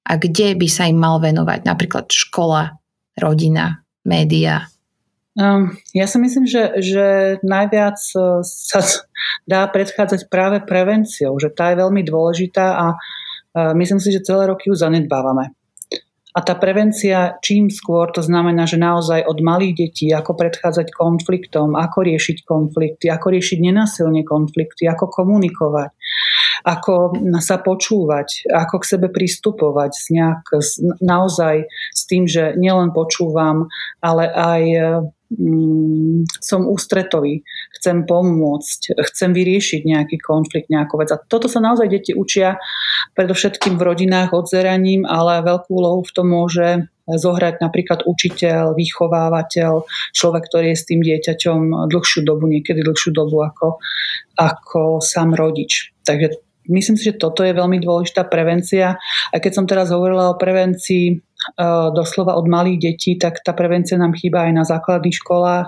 a 0.09 0.13
kde 0.17 0.57
by 0.57 0.65
sa 0.65 0.89
im 0.89 0.97
mal 0.97 1.21
venovať, 1.21 1.69
napríklad 1.69 2.09
škola, 2.09 2.81
rodina, 3.13 3.85
média. 4.01 4.65
Um, 5.37 5.77
ja 5.93 6.09
si 6.09 6.17
myslím, 6.17 6.49
že, 6.49 6.81
že 6.81 7.05
najviac 7.45 8.01
e, 8.17 8.41
sa 8.41 8.81
dá 9.45 9.69
predchádzať 9.69 10.33
práve 10.33 10.65
prevenciou, 10.65 11.37
že 11.37 11.53
tá 11.53 11.69
je 11.69 11.77
veľmi 11.77 12.01
dôležitá 12.01 12.73
a 12.73 12.85
e, 12.89 12.97
myslím 13.77 14.01
si, 14.01 14.09
že 14.09 14.25
celé 14.25 14.49
roky 14.49 14.73
ju 14.73 14.75
zanedbávame. 14.79 15.53
A 16.37 16.45
tá 16.45 16.53
prevencia 16.53 17.41
čím 17.41 17.73
skôr, 17.73 18.13
to 18.13 18.21
znamená, 18.21 18.69
že 18.69 18.77
naozaj 18.77 19.25
od 19.25 19.41
malých 19.41 19.73
detí, 19.73 20.13
ako 20.13 20.37
predchádzať 20.37 20.93
konfliktom, 20.93 21.73
ako 21.73 22.05
riešiť 22.05 22.45
konflikty, 22.45 23.09
ako 23.09 23.33
riešiť 23.33 23.57
nenasilne 23.57 24.21
konflikty, 24.21 24.85
ako 24.85 25.09
komunikovať, 25.09 25.89
ako 26.61 27.17
sa 27.41 27.57
počúvať, 27.57 28.53
ako 28.53 28.75
k 28.77 28.85
sebe 28.85 29.07
pristupovať 29.09 29.97
nejak, 30.13 30.45
naozaj 31.01 31.65
s 31.89 32.01
tým, 32.05 32.29
že 32.29 32.53
nielen 32.53 32.93
počúvam, 32.93 33.65
ale 34.05 34.29
aj 34.29 34.61
som 36.39 36.61
ústretový, 36.71 37.43
chcem 37.75 38.07
pomôcť, 38.07 38.95
chcem 39.11 39.35
vyriešiť 39.35 39.81
nejaký 39.83 40.17
konflikt, 40.23 40.71
nejakú 40.71 40.95
vec. 40.95 41.11
A 41.11 41.19
toto 41.19 41.51
sa 41.51 41.59
naozaj 41.59 41.91
deti 41.91 42.11
učia 42.15 42.55
predovšetkým 43.19 43.75
v 43.75 43.85
rodinách 43.85 44.31
odzeraním, 44.31 45.03
ale 45.03 45.43
veľkú 45.43 45.67
úlohu 45.67 46.01
v 46.07 46.13
tom 46.15 46.27
môže 46.31 46.87
zohrať 47.07 47.63
napríklad 47.63 48.03
učiteľ, 48.03 48.75
vychovávateľ, 48.75 49.87
človek, 50.11 50.43
ktorý 50.51 50.75
je 50.75 50.79
s 50.79 50.87
tým 50.87 50.99
dieťaťom 50.99 51.87
dlhšiu 51.87 52.21
dobu, 52.27 52.51
niekedy 52.51 52.83
dlhšiu 52.83 53.15
dobu 53.15 53.47
ako, 53.47 53.79
ako 54.35 54.99
sám 54.99 55.35
rodič. 55.35 55.95
Takže 56.03 56.46
myslím 56.69 56.95
si, 56.99 57.11
že 57.11 57.19
toto 57.19 57.43
je 57.43 57.55
veľmi 57.55 57.79
dôležitá 57.81 58.27
prevencia. 58.27 58.99
A 59.31 59.35
keď 59.39 59.51
som 59.57 59.65
teraz 59.65 59.89
hovorila 59.91 60.31
o 60.31 60.39
prevencii 60.39 61.05
e, 61.11 61.15
doslova 61.91 62.35
od 62.35 62.47
malých 62.47 62.79
detí, 62.91 63.15
tak 63.19 63.41
tá 63.41 63.51
prevencia 63.55 63.99
nám 63.99 64.15
chýba 64.15 64.47
aj 64.47 64.53
na 64.53 64.63
základných 64.63 65.17
školách, 65.17 65.67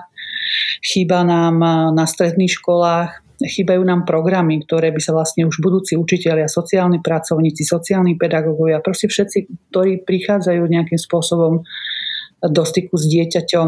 chýba 0.84 1.28
nám 1.28 1.56
na 1.94 2.06
stredných 2.08 2.52
školách, 2.52 3.24
chýbajú 3.48 3.80
nám 3.88 4.04
programy, 4.04 4.60
ktoré 4.68 4.92
by 4.92 5.00
sa 5.00 5.16
vlastne 5.16 5.48
už 5.48 5.64
budúci 5.64 5.96
učiteľia, 5.96 6.52
sociálni 6.52 7.00
pracovníci, 7.00 7.64
sociálni 7.64 8.20
pedagógovia, 8.20 8.84
proste 8.84 9.08
všetci, 9.08 9.72
ktorí 9.72 10.04
prichádzajú 10.04 10.60
nejakým 10.68 11.00
spôsobom 11.00 11.64
do 12.40 12.64
styku 12.64 12.96
s 12.96 13.06
dieťaťom 13.08 13.68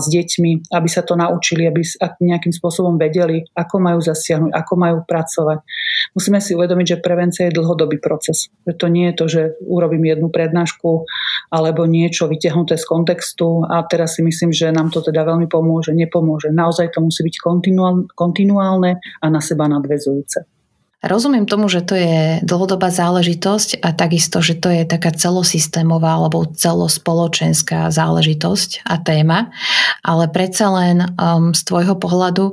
s 0.00 0.06
deťmi, 0.08 0.72
aby 0.72 0.88
sa 0.88 1.04
to 1.04 1.12
naučili, 1.12 1.68
aby 1.68 1.84
nejakým 2.24 2.52
spôsobom 2.56 2.96
vedeli, 2.96 3.44
ako 3.52 3.76
majú 3.78 4.00
zasiahnuť, 4.00 4.52
ako 4.52 4.72
majú 4.80 4.98
pracovať. 5.04 5.58
Musíme 6.16 6.40
si 6.40 6.56
uvedomiť, 6.56 6.86
že 6.96 7.02
prevencia 7.04 7.46
je 7.48 7.56
dlhodobý 7.56 8.00
proces. 8.00 8.48
To 8.64 8.86
nie 8.88 9.12
je 9.12 9.14
to, 9.14 9.24
že 9.28 9.42
urobím 9.60 10.08
jednu 10.08 10.32
prednášku 10.32 11.04
alebo 11.52 11.84
niečo 11.84 12.28
vytiahnuté 12.28 12.80
z 12.80 12.84
kontextu 12.88 13.64
a 13.68 13.84
teraz 13.84 14.16
si 14.16 14.24
myslím, 14.24 14.52
že 14.56 14.72
nám 14.72 14.88
to 14.88 15.04
teda 15.04 15.24
veľmi 15.28 15.48
pomôže, 15.48 15.92
nepomôže. 15.92 16.48
Naozaj 16.48 16.96
to 16.96 17.04
musí 17.04 17.24
byť 17.24 17.36
kontinuálne 18.12 19.00
a 19.00 19.26
na 19.28 19.40
seba 19.44 19.68
nadvezujúce. 19.68 20.57
Rozumiem 20.98 21.46
tomu, 21.46 21.70
že 21.70 21.86
to 21.86 21.94
je 21.94 22.42
dlhodobá 22.42 22.90
záležitosť 22.90 23.78
a 23.86 23.94
takisto, 23.94 24.42
že 24.42 24.58
to 24.58 24.66
je 24.66 24.82
taká 24.82 25.14
celosystémová 25.14 26.18
alebo 26.18 26.42
celospoločenská 26.42 27.86
záležitosť 27.86 28.82
a 28.82 28.98
téma, 28.98 29.54
ale 30.02 30.26
predsa 30.26 30.66
len 30.74 31.06
um, 31.14 31.54
z 31.54 31.62
tvojho 31.62 31.94
pohľadu, 31.94 32.50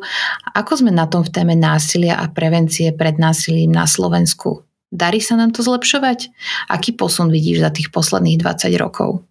ako 0.54 0.72
sme 0.78 0.94
na 0.94 1.10
tom 1.10 1.26
v 1.26 1.34
téme 1.34 1.58
násilia 1.58 2.22
a 2.22 2.30
prevencie 2.30 2.94
pred 2.94 3.18
násilím 3.18 3.74
na 3.74 3.90
Slovensku? 3.90 4.62
Darí 4.94 5.26
sa 5.26 5.42
nám 5.42 5.50
to 5.50 5.66
zlepšovať? 5.66 6.30
Aký 6.70 6.94
posun 6.94 7.34
vidíš 7.34 7.66
za 7.66 7.74
tých 7.74 7.90
posledných 7.90 8.46
20 8.46 8.78
rokov? 8.78 9.26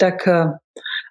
Tak 0.00 0.24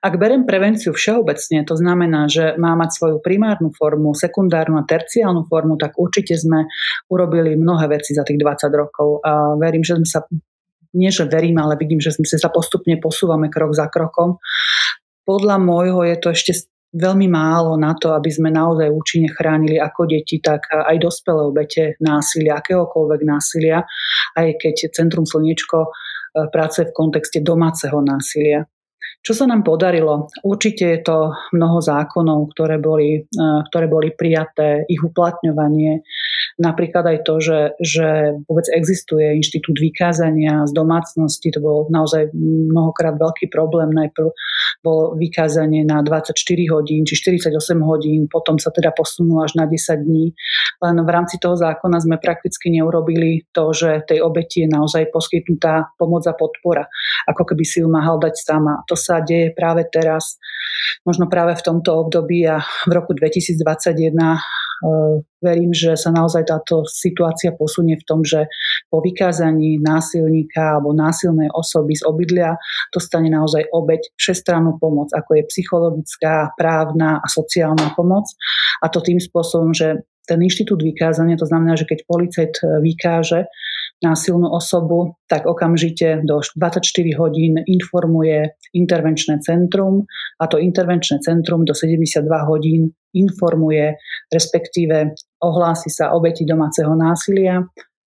ak 0.04 0.20
berem 0.20 0.44
prevenciu 0.44 0.92
všeobecne, 0.92 1.64
to 1.64 1.80
znamená, 1.80 2.28
že 2.28 2.60
má 2.60 2.76
mať 2.76 2.92
svoju 2.92 3.18
primárnu 3.24 3.72
formu, 3.72 4.12
sekundárnu 4.12 4.76
a 4.76 4.84
terciálnu 4.84 5.48
formu, 5.48 5.80
tak 5.80 5.96
určite 5.96 6.36
sme 6.36 6.68
urobili 7.08 7.56
mnohé 7.56 7.88
veci 7.88 8.12
za 8.12 8.28
tých 8.28 8.36
20 8.36 8.68
rokov 8.76 9.24
a 9.24 9.56
verím, 9.56 9.80
že 9.80 9.96
sme 9.96 10.08
sa 10.08 10.20
nie, 10.94 11.10
že 11.10 11.26
verím, 11.26 11.58
ale 11.58 11.80
vidím, 11.80 11.98
že 11.98 12.14
sme 12.14 12.28
sa 12.28 12.52
postupne 12.54 13.00
posúvame 13.02 13.50
krok 13.50 13.74
za 13.74 13.90
krokom. 13.90 14.38
Podľa 15.26 15.58
môjho 15.58 16.06
je 16.06 16.18
to 16.22 16.28
ešte 16.36 16.52
veľmi 16.94 17.26
málo 17.26 17.74
na 17.74 17.98
to, 17.98 18.14
aby 18.14 18.30
sme 18.30 18.54
naozaj 18.54 18.94
účinne 18.94 19.32
chránili 19.34 19.82
ako 19.82 20.06
deti, 20.06 20.38
tak 20.38 20.70
aj 20.70 20.94
dospelé 21.02 21.42
obete 21.42 21.84
násilia, 21.98 22.62
akéhokoľvek 22.62 23.22
násilia, 23.26 23.82
aj 24.38 24.48
keď 24.62 24.76
Centrum 24.94 25.26
Slniečko 25.26 25.80
e, 25.82 25.90
pracuje 26.54 26.94
v 26.94 26.94
kontexte 26.94 27.42
domáceho 27.42 27.98
násilia. 27.98 28.70
Čo 29.24 29.32
sa 29.39 29.46
nám 29.48 29.63
podarilo? 29.63 30.27
Určite 30.44 30.84
je 30.84 31.00
to 31.00 31.32
mnoho 31.56 31.80
zákonov, 31.80 32.51
ktoré 32.51 32.75
boli, 32.75 33.24
e, 33.24 33.48
ktoré 33.72 33.88
boli 33.88 34.12
prijaté, 34.12 34.84
ich 34.92 35.00
uplatňovanie. 35.00 36.03
Napríklad 36.60 37.08
aj 37.08 37.18
to, 37.24 37.39
že, 37.39 37.60
že 37.80 38.36
vôbec 38.46 38.68
existuje 38.75 39.39
inštitút 39.39 39.80
vykázania 39.80 40.68
z 40.68 40.72
domácnosti. 40.75 41.56
To 41.56 41.60
bol 41.63 41.77
naozaj 41.88 42.36
mnohokrát 42.36 43.15
veľký 43.15 43.48
problém. 43.48 43.96
Najprv 43.96 44.27
bolo 44.84 45.15
vykázanie 45.15 45.88
na 45.88 46.03
24 46.03 46.36
hodín 46.75 47.08
či 47.08 47.15
48 47.15 47.56
hodín, 47.80 48.27
potom 48.27 48.60
sa 48.60 48.75
teda 48.75 48.92
posunulo 48.92 49.48
až 49.48 49.56
na 49.56 49.72
10 49.72 50.03
dní. 50.03 50.36
Len 50.84 50.96
v 51.00 51.10
rámci 51.10 51.39
toho 51.39 51.56
zákona 51.56 52.03
sme 52.03 52.20
prakticky 52.20 52.68
neurobili 52.68 53.48
to, 53.56 53.72
že 53.72 54.03
tej 54.03 54.20
obeti 54.20 54.68
je 54.68 54.70
naozaj 54.70 55.10
poskytnutá 55.15 55.96
pomoc 55.96 56.27
a 56.27 56.36
podpora, 56.36 56.86
ako 57.32 57.56
keby 57.56 57.63
si 57.63 57.80
ju 57.80 57.88
mal 57.88 58.20
dať 58.20 58.36
sama. 58.36 58.84
To 58.92 59.00
sa 59.00 59.12
deje 59.22 59.53
práve 59.53 59.86
teraz, 59.91 60.41
možno 61.05 61.29
práve 61.29 61.53
v 61.60 61.65
tomto 61.65 62.08
období 62.08 62.48
a 62.48 62.63
v 62.88 62.91
roku 62.96 63.13
2021 63.13 64.15
verím, 65.39 65.72
že 65.72 65.96
sa 65.96 66.12
naozaj 66.12 66.43
táto 66.43 66.84
situácia 66.84 67.55
posunie 67.55 67.96
v 67.96 68.08
tom, 68.08 68.20
že 68.24 68.51
po 68.91 69.00
vykázaní 69.00 69.79
násilníka 69.79 70.79
alebo 70.79 70.91
násilnej 70.91 71.48
osoby 71.55 71.96
z 71.96 72.03
obydlia 72.03 72.60
dostane 72.91 73.32
naozaj 73.32 73.67
obeď 73.72 74.12
všestrannú 74.20 74.75
pomoc, 74.79 75.12
ako 75.15 75.39
je 75.39 75.43
psychologická, 75.51 76.51
právna 76.60 77.24
a 77.24 77.27
sociálna 77.32 77.96
pomoc. 77.96 78.27
A 78.84 78.91
to 78.91 79.00
tým 79.00 79.24
spôsobom, 79.24 79.72
že 79.72 80.03
ten 80.24 80.39
inštitút 80.39 80.79
vykázania, 80.79 81.36
to 81.36 81.48
znamená, 81.48 81.75
že 81.75 81.88
keď 81.88 82.00
policajt 82.08 82.53
vykáže 82.79 83.48
násilnú 84.04 84.52
osobu, 84.52 85.16
tak 85.32 85.48
okamžite 85.48 86.28
do 86.28 86.44
24 86.44 86.84
hodín 87.16 87.64
informuje 87.64 88.52
intervenčné 88.76 89.40
centrum 89.40 90.04
a 90.38 90.46
to 90.52 90.60
intervenčné 90.60 91.24
centrum 91.24 91.64
do 91.64 91.72
72 91.72 92.28
hodín 92.44 92.92
informuje, 93.16 93.96
respektíve 94.28 95.16
ohlási 95.40 95.88
sa 95.88 96.12
obeti 96.12 96.44
domáceho 96.44 96.92
násilia 96.92 97.64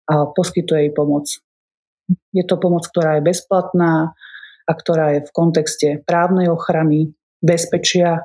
a 0.07 0.15
poskytuje 0.31 0.89
jej 0.89 0.93
pomoc. 0.95 1.27
Je 2.31 2.47
to 2.47 2.57
pomoc, 2.63 2.87
ktorá 2.87 3.19
je 3.19 3.27
bezplatná 3.27 4.15
a 4.67 4.73
ktorá 4.73 5.19
je 5.19 5.21
v 5.27 5.31
kontexte 5.35 5.89
právnej 6.07 6.47
ochrany, 6.47 7.11
bezpečia, 7.43 8.23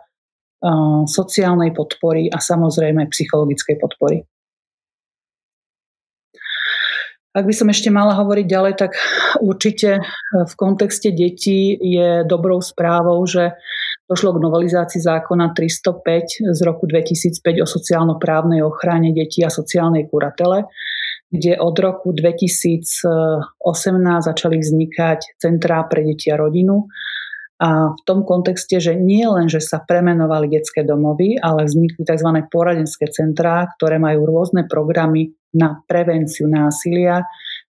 sociálnej 1.06 1.74
podpory 1.78 2.26
a 2.34 2.42
samozrejme 2.42 3.06
psychologickej 3.14 3.78
podpory. 3.78 4.26
Ak 7.36 7.44
by 7.44 7.52
som 7.52 7.68
ešte 7.68 7.92
mala 7.92 8.16
hovoriť 8.16 8.46
ďalej, 8.48 8.74
tak 8.80 8.96
určite 9.44 10.00
v 10.32 10.54
kontexte 10.56 11.12
detí 11.12 11.76
je 11.76 12.24
dobrou 12.24 12.64
správou, 12.64 13.20
že 13.28 13.60
došlo 14.08 14.40
k 14.40 14.44
novelizácii 14.48 15.04
zákona 15.04 15.52
305 15.52 16.56
z 16.56 16.60
roku 16.64 16.88
2005 16.88 17.36
o 17.60 17.68
sociálno-právnej 17.68 18.64
ochrane 18.64 19.12
detí 19.12 19.44
a 19.44 19.52
sociálnej 19.52 20.08
kuratele, 20.08 20.64
kde 21.28 21.60
od 21.60 21.76
roku 21.76 22.16
2018 22.16 23.04
začali 24.24 24.56
vznikať 24.56 25.36
centrá 25.36 25.84
pre 25.84 26.08
deti 26.08 26.32
a 26.32 26.40
rodinu. 26.40 26.88
A 27.56 27.96
v 27.96 28.02
tom 28.04 28.28
kontexte, 28.28 28.84
že 28.84 29.00
nie 29.00 29.24
len, 29.24 29.48
že 29.48 29.64
sa 29.64 29.80
premenovali 29.80 30.52
detské 30.52 30.84
domovy, 30.84 31.40
ale 31.40 31.64
vznikli 31.68 32.04
tzv. 32.04 32.48
poradenské 32.52 33.08
centrá, 33.12 33.68
ktoré 33.76 33.96
majú 33.96 34.28
rôzne 34.28 34.68
programy 34.68 35.36
na 35.56 35.82
prevenciu 35.88 36.46
násilia, 36.52 37.24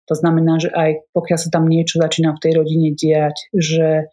to 0.06 0.14
znamená, 0.14 0.62
že 0.62 0.70
aj 0.70 1.10
pokiaľ 1.10 1.38
sa 1.38 1.50
tam 1.50 1.66
niečo 1.66 1.98
začína 1.98 2.38
v 2.38 2.42
tej 2.42 2.52
rodine 2.62 2.94
diať, 2.94 3.50
že 3.50 4.06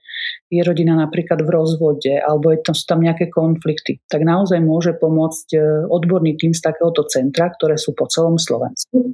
je 0.50 0.62
rodina 0.66 0.98
napríklad 0.98 1.46
v 1.46 1.54
rozvode 1.54 2.14
alebo 2.18 2.50
je 2.50 2.66
tam, 2.66 2.74
sú 2.74 2.86
tam 2.90 3.00
nejaké 3.06 3.30
konflikty, 3.30 4.02
tak 4.10 4.26
naozaj 4.26 4.58
môže 4.58 4.98
pomôcť 4.98 5.48
e, 5.54 5.60
odborný 5.86 6.34
tým 6.34 6.58
z 6.58 6.66
takéhoto 6.66 7.06
centra, 7.06 7.54
ktoré 7.54 7.78
sú 7.78 7.94
po 7.94 8.10
celom 8.10 8.42
Slovensku. 8.42 9.14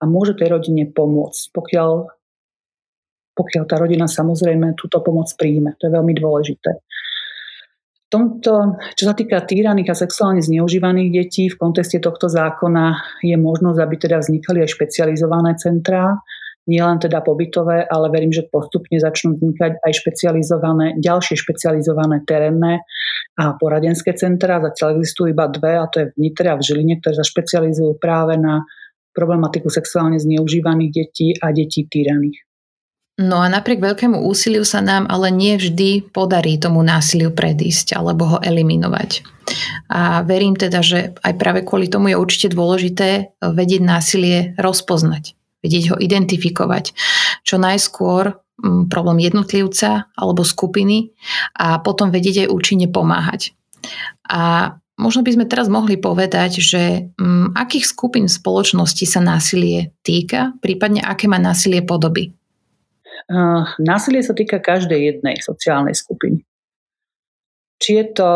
A 0.00 0.08
môže 0.08 0.32
tej 0.32 0.56
rodine 0.56 0.88
pomôcť, 0.88 1.52
pokiaľ, 1.52 1.90
pokiaľ 3.36 3.64
tá 3.68 3.76
rodina 3.76 4.08
samozrejme 4.08 4.80
túto 4.80 5.04
pomoc 5.04 5.28
príjme. 5.36 5.76
To 5.76 5.90
je 5.90 5.92
veľmi 5.92 6.14
dôležité 6.16 6.80
tomto, 8.08 8.80
čo 8.96 9.04
sa 9.04 9.14
týka 9.14 9.44
týraných 9.44 9.92
a 9.92 10.00
sexuálne 10.00 10.40
zneužívaných 10.40 11.10
detí, 11.12 11.44
v 11.52 11.60
kontexte 11.60 12.00
tohto 12.00 12.28
zákona 12.28 13.20
je 13.20 13.36
možnosť, 13.36 13.78
aby 13.78 13.94
teda 14.00 14.16
vznikali 14.20 14.64
aj 14.64 14.72
špecializované 14.72 15.56
centrá, 15.60 16.16
nielen 16.68 17.00
teda 17.00 17.24
pobytové, 17.24 17.88
ale 17.88 18.12
verím, 18.12 18.32
že 18.32 18.44
postupne 18.44 19.00
začnú 19.00 19.40
vznikať 19.40 19.80
aj 19.80 19.92
špecializované, 20.04 20.86
ďalšie 21.00 21.40
špecializované 21.40 22.28
terénne 22.28 22.84
a 23.40 23.44
poradenské 23.56 24.12
centra. 24.12 24.60
Zatiaľ 24.60 25.00
existujú 25.00 25.32
iba 25.32 25.48
dve, 25.48 25.80
a 25.80 25.88
to 25.88 26.04
je 26.04 26.06
v 26.12 26.18
Nitre 26.20 26.52
a 26.52 26.60
v 26.60 26.64
Žiline, 26.64 27.00
ktoré 27.00 27.16
sa 27.16 27.24
špecializujú 27.24 27.96
práve 27.96 28.36
na 28.36 28.68
problematiku 29.16 29.72
sexuálne 29.72 30.20
zneužívaných 30.20 30.92
detí 30.92 31.28
a 31.40 31.50
detí 31.56 31.88
týraných. 31.88 32.47
No 33.18 33.42
a 33.42 33.50
napriek 33.50 33.82
veľkému 33.82 34.22
úsiliu 34.22 34.62
sa 34.62 34.78
nám 34.78 35.10
ale 35.10 35.34
nie 35.34 35.58
vždy 35.58 36.14
podarí 36.14 36.54
tomu 36.54 36.86
násiliu 36.86 37.34
predísť 37.34 37.98
alebo 37.98 38.30
ho 38.30 38.38
eliminovať. 38.38 39.26
A 39.90 40.22
verím 40.22 40.54
teda, 40.54 40.86
že 40.86 41.18
aj 41.26 41.34
práve 41.34 41.66
kvôli 41.66 41.90
tomu 41.90 42.14
je 42.14 42.20
určite 42.20 42.54
dôležité 42.54 43.34
vedieť 43.42 43.82
násilie 43.82 44.38
rozpoznať, 44.54 45.34
vedieť 45.66 45.84
ho 45.90 45.96
identifikovať. 45.98 46.94
Čo 47.42 47.58
najskôr 47.58 48.38
problém 48.86 49.18
jednotlivca 49.18 50.10
alebo 50.14 50.46
skupiny 50.46 51.10
a 51.58 51.82
potom 51.82 52.14
vedieť 52.14 52.46
aj 52.46 52.52
účinne 52.54 52.86
pomáhať. 52.86 53.50
A 54.30 54.74
možno 54.94 55.26
by 55.26 55.30
sme 55.34 55.46
teraz 55.50 55.66
mohli 55.66 55.98
povedať, 55.98 56.62
že 56.62 57.10
akých 57.54 57.86
skupín 57.86 58.30
spoločnosti 58.30 59.06
sa 59.10 59.18
násilie 59.18 59.90
týka, 60.06 60.54
prípadne 60.62 61.02
aké 61.02 61.26
má 61.26 61.42
násilie 61.42 61.82
podoby. 61.82 62.37
Násilie 63.78 64.24
sa 64.24 64.32
týka 64.32 64.56
každej 64.56 64.96
jednej 64.96 65.36
sociálnej 65.44 65.92
skupiny. 65.92 66.44
Či 67.78 67.90
je 68.00 68.04
to 68.16 68.30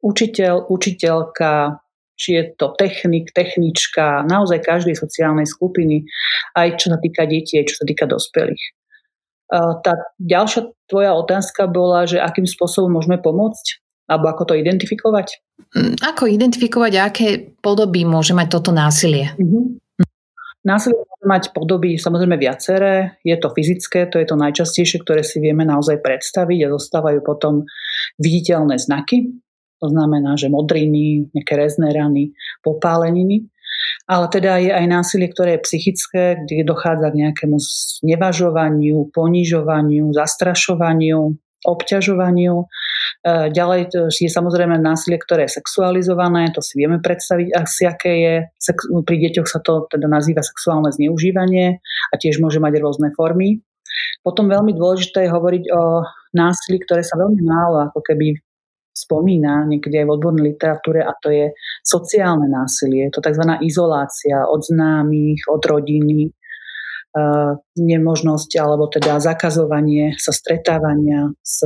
učiteľ, 0.00 0.72
učiteľka, 0.72 1.78
či 2.16 2.40
je 2.40 2.42
to 2.56 2.72
technik, 2.80 3.30
technička, 3.36 4.24
naozaj 4.24 4.64
každej 4.64 4.96
sociálnej 4.96 5.44
skupiny, 5.44 6.08
aj 6.56 6.80
čo 6.80 6.96
sa 6.96 6.98
týka 6.98 7.28
detí, 7.28 7.60
aj 7.60 7.68
čo 7.68 7.76
sa 7.76 7.84
týka 7.84 8.08
dospelých. 8.08 8.64
Tá 9.52 9.92
ďalšia 10.18 10.74
tvoja 10.90 11.14
otázka 11.14 11.70
bola, 11.70 12.08
že 12.08 12.18
akým 12.18 12.48
spôsobom 12.48 12.98
môžeme 12.98 13.20
pomôcť? 13.20 13.84
Alebo 14.06 14.30
ako 14.30 14.42
to 14.50 14.54
identifikovať? 14.54 15.42
Mm, 15.74 15.98
ako 15.98 16.30
identifikovať, 16.30 16.92
aké 16.94 17.26
podoby 17.58 18.06
môže 18.06 18.38
mať 18.38 18.54
toto 18.54 18.70
násilie? 18.70 19.34
Uh-huh. 19.34 19.74
Násilie 20.66 20.98
môže 20.98 21.26
mať 21.30 21.44
podoby 21.54 21.94
samozrejme 21.94 22.34
viaceré. 22.42 23.22
Je 23.22 23.38
to 23.38 23.54
fyzické, 23.54 24.10
to 24.10 24.18
je 24.18 24.26
to 24.26 24.34
najčastejšie, 24.34 25.06
ktoré 25.06 25.22
si 25.22 25.38
vieme 25.38 25.62
naozaj 25.62 26.02
predstaviť 26.02 26.66
a 26.66 26.72
zostávajú 26.74 27.22
potom 27.22 27.62
viditeľné 28.18 28.74
znaky. 28.74 29.30
To 29.78 29.86
znamená, 29.86 30.34
že 30.34 30.50
modriny, 30.50 31.30
nejaké 31.30 31.54
rezné 31.54 31.94
rany, 31.94 32.34
popáleniny. 32.66 33.46
Ale 34.10 34.26
teda 34.26 34.58
je 34.58 34.74
aj 34.74 34.86
násilie, 34.90 35.30
ktoré 35.30 35.58
je 35.58 35.64
psychické, 35.70 36.24
kde 36.42 36.66
dochádza 36.66 37.14
k 37.14 37.20
nejakému 37.22 37.58
znevažovaniu, 38.02 39.14
ponižovaniu, 39.14 40.10
zastrašovaniu, 40.10 41.38
obťažovaniu. 41.64 42.54
E, 42.60 42.66
ďalej 43.54 43.80
je 44.12 44.28
samozrejme 44.28 44.76
násilie, 44.76 45.16
ktoré 45.16 45.48
je 45.48 45.56
sexualizované, 45.62 46.52
to 46.52 46.60
si 46.60 46.76
vieme 46.76 47.00
predstaviť 47.00 47.48
asi, 47.56 47.82
aké 47.88 48.12
je. 48.20 48.34
Pri 49.06 49.16
deťoch 49.16 49.48
sa 49.48 49.64
to 49.64 49.88
teda 49.88 50.10
nazýva 50.10 50.44
sexuálne 50.44 50.92
zneužívanie 50.92 51.80
a 52.12 52.14
tiež 52.18 52.42
môže 52.42 52.60
mať 52.60 52.82
rôzne 52.82 53.08
formy. 53.16 53.64
Potom 54.20 54.50
veľmi 54.50 54.76
dôležité 54.76 55.24
je 55.24 55.34
hovoriť 55.34 55.64
o 55.72 56.04
násilí, 56.36 56.82
ktoré 56.84 57.00
sa 57.00 57.16
veľmi 57.16 57.40
málo 57.40 57.88
ako 57.88 58.02
keby 58.04 58.36
spomína 58.96 59.68
niekedy 59.68 60.00
aj 60.00 60.06
v 60.08 60.14
odbornej 60.16 60.44
literatúre 60.56 61.04
a 61.04 61.12
to 61.20 61.28
je 61.28 61.52
sociálne 61.84 62.48
násilie. 62.48 63.12
To 63.12 63.20
tzv. 63.20 63.44
izolácia 63.60 64.48
od 64.48 64.64
známych, 64.64 65.44
od 65.52 65.60
rodiny, 65.60 66.32
nemožnosť 67.76 68.50
alebo 68.60 68.92
teda 68.92 69.16
zakazovanie 69.18 70.16
sa 70.20 70.36
stretávania 70.36 71.32
s, 71.40 71.64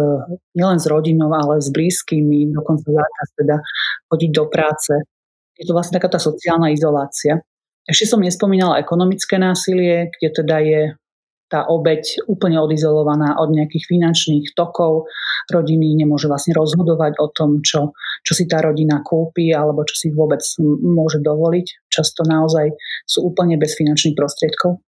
nielen 0.54 0.78
s 0.78 0.86
rodinou, 0.86 1.34
ale 1.34 1.58
s 1.58 1.74
blízkymi, 1.74 2.54
dokonca 2.54 2.86
zákaz 2.86 3.28
teda 3.34 3.56
chodiť 4.06 4.30
do 4.30 4.44
práce. 4.46 4.92
Je 5.58 5.66
to 5.66 5.74
vlastne 5.74 5.98
taká 5.98 6.08
tá 6.08 6.20
sociálna 6.22 6.70
izolácia. 6.72 7.42
Ešte 7.84 8.06
som 8.14 8.22
nespomínala 8.22 8.78
ekonomické 8.78 9.36
násilie, 9.36 10.14
kde 10.14 10.28
teda 10.30 10.56
je 10.62 10.82
tá 11.50 11.66
obeď 11.66 12.30
úplne 12.30 12.62
odizolovaná 12.62 13.34
od 13.42 13.50
nejakých 13.50 13.90
finančných 13.90 14.54
tokov 14.54 15.10
rodiny, 15.50 15.98
nemôže 15.98 16.30
vlastne 16.30 16.54
rozhodovať 16.54 17.18
o 17.18 17.26
tom, 17.34 17.58
čo, 17.66 17.90
čo 18.22 18.32
si 18.38 18.46
tá 18.46 18.62
rodina 18.62 19.02
kúpi 19.02 19.50
alebo 19.50 19.82
čo 19.82 19.98
si 19.98 20.14
vôbec 20.14 20.38
môže 20.62 21.18
dovoliť. 21.18 21.90
Často 21.90 22.22
naozaj 22.22 22.70
sú 23.02 23.26
úplne 23.26 23.58
bez 23.58 23.74
finančných 23.74 24.14
prostriedkov. 24.14 24.78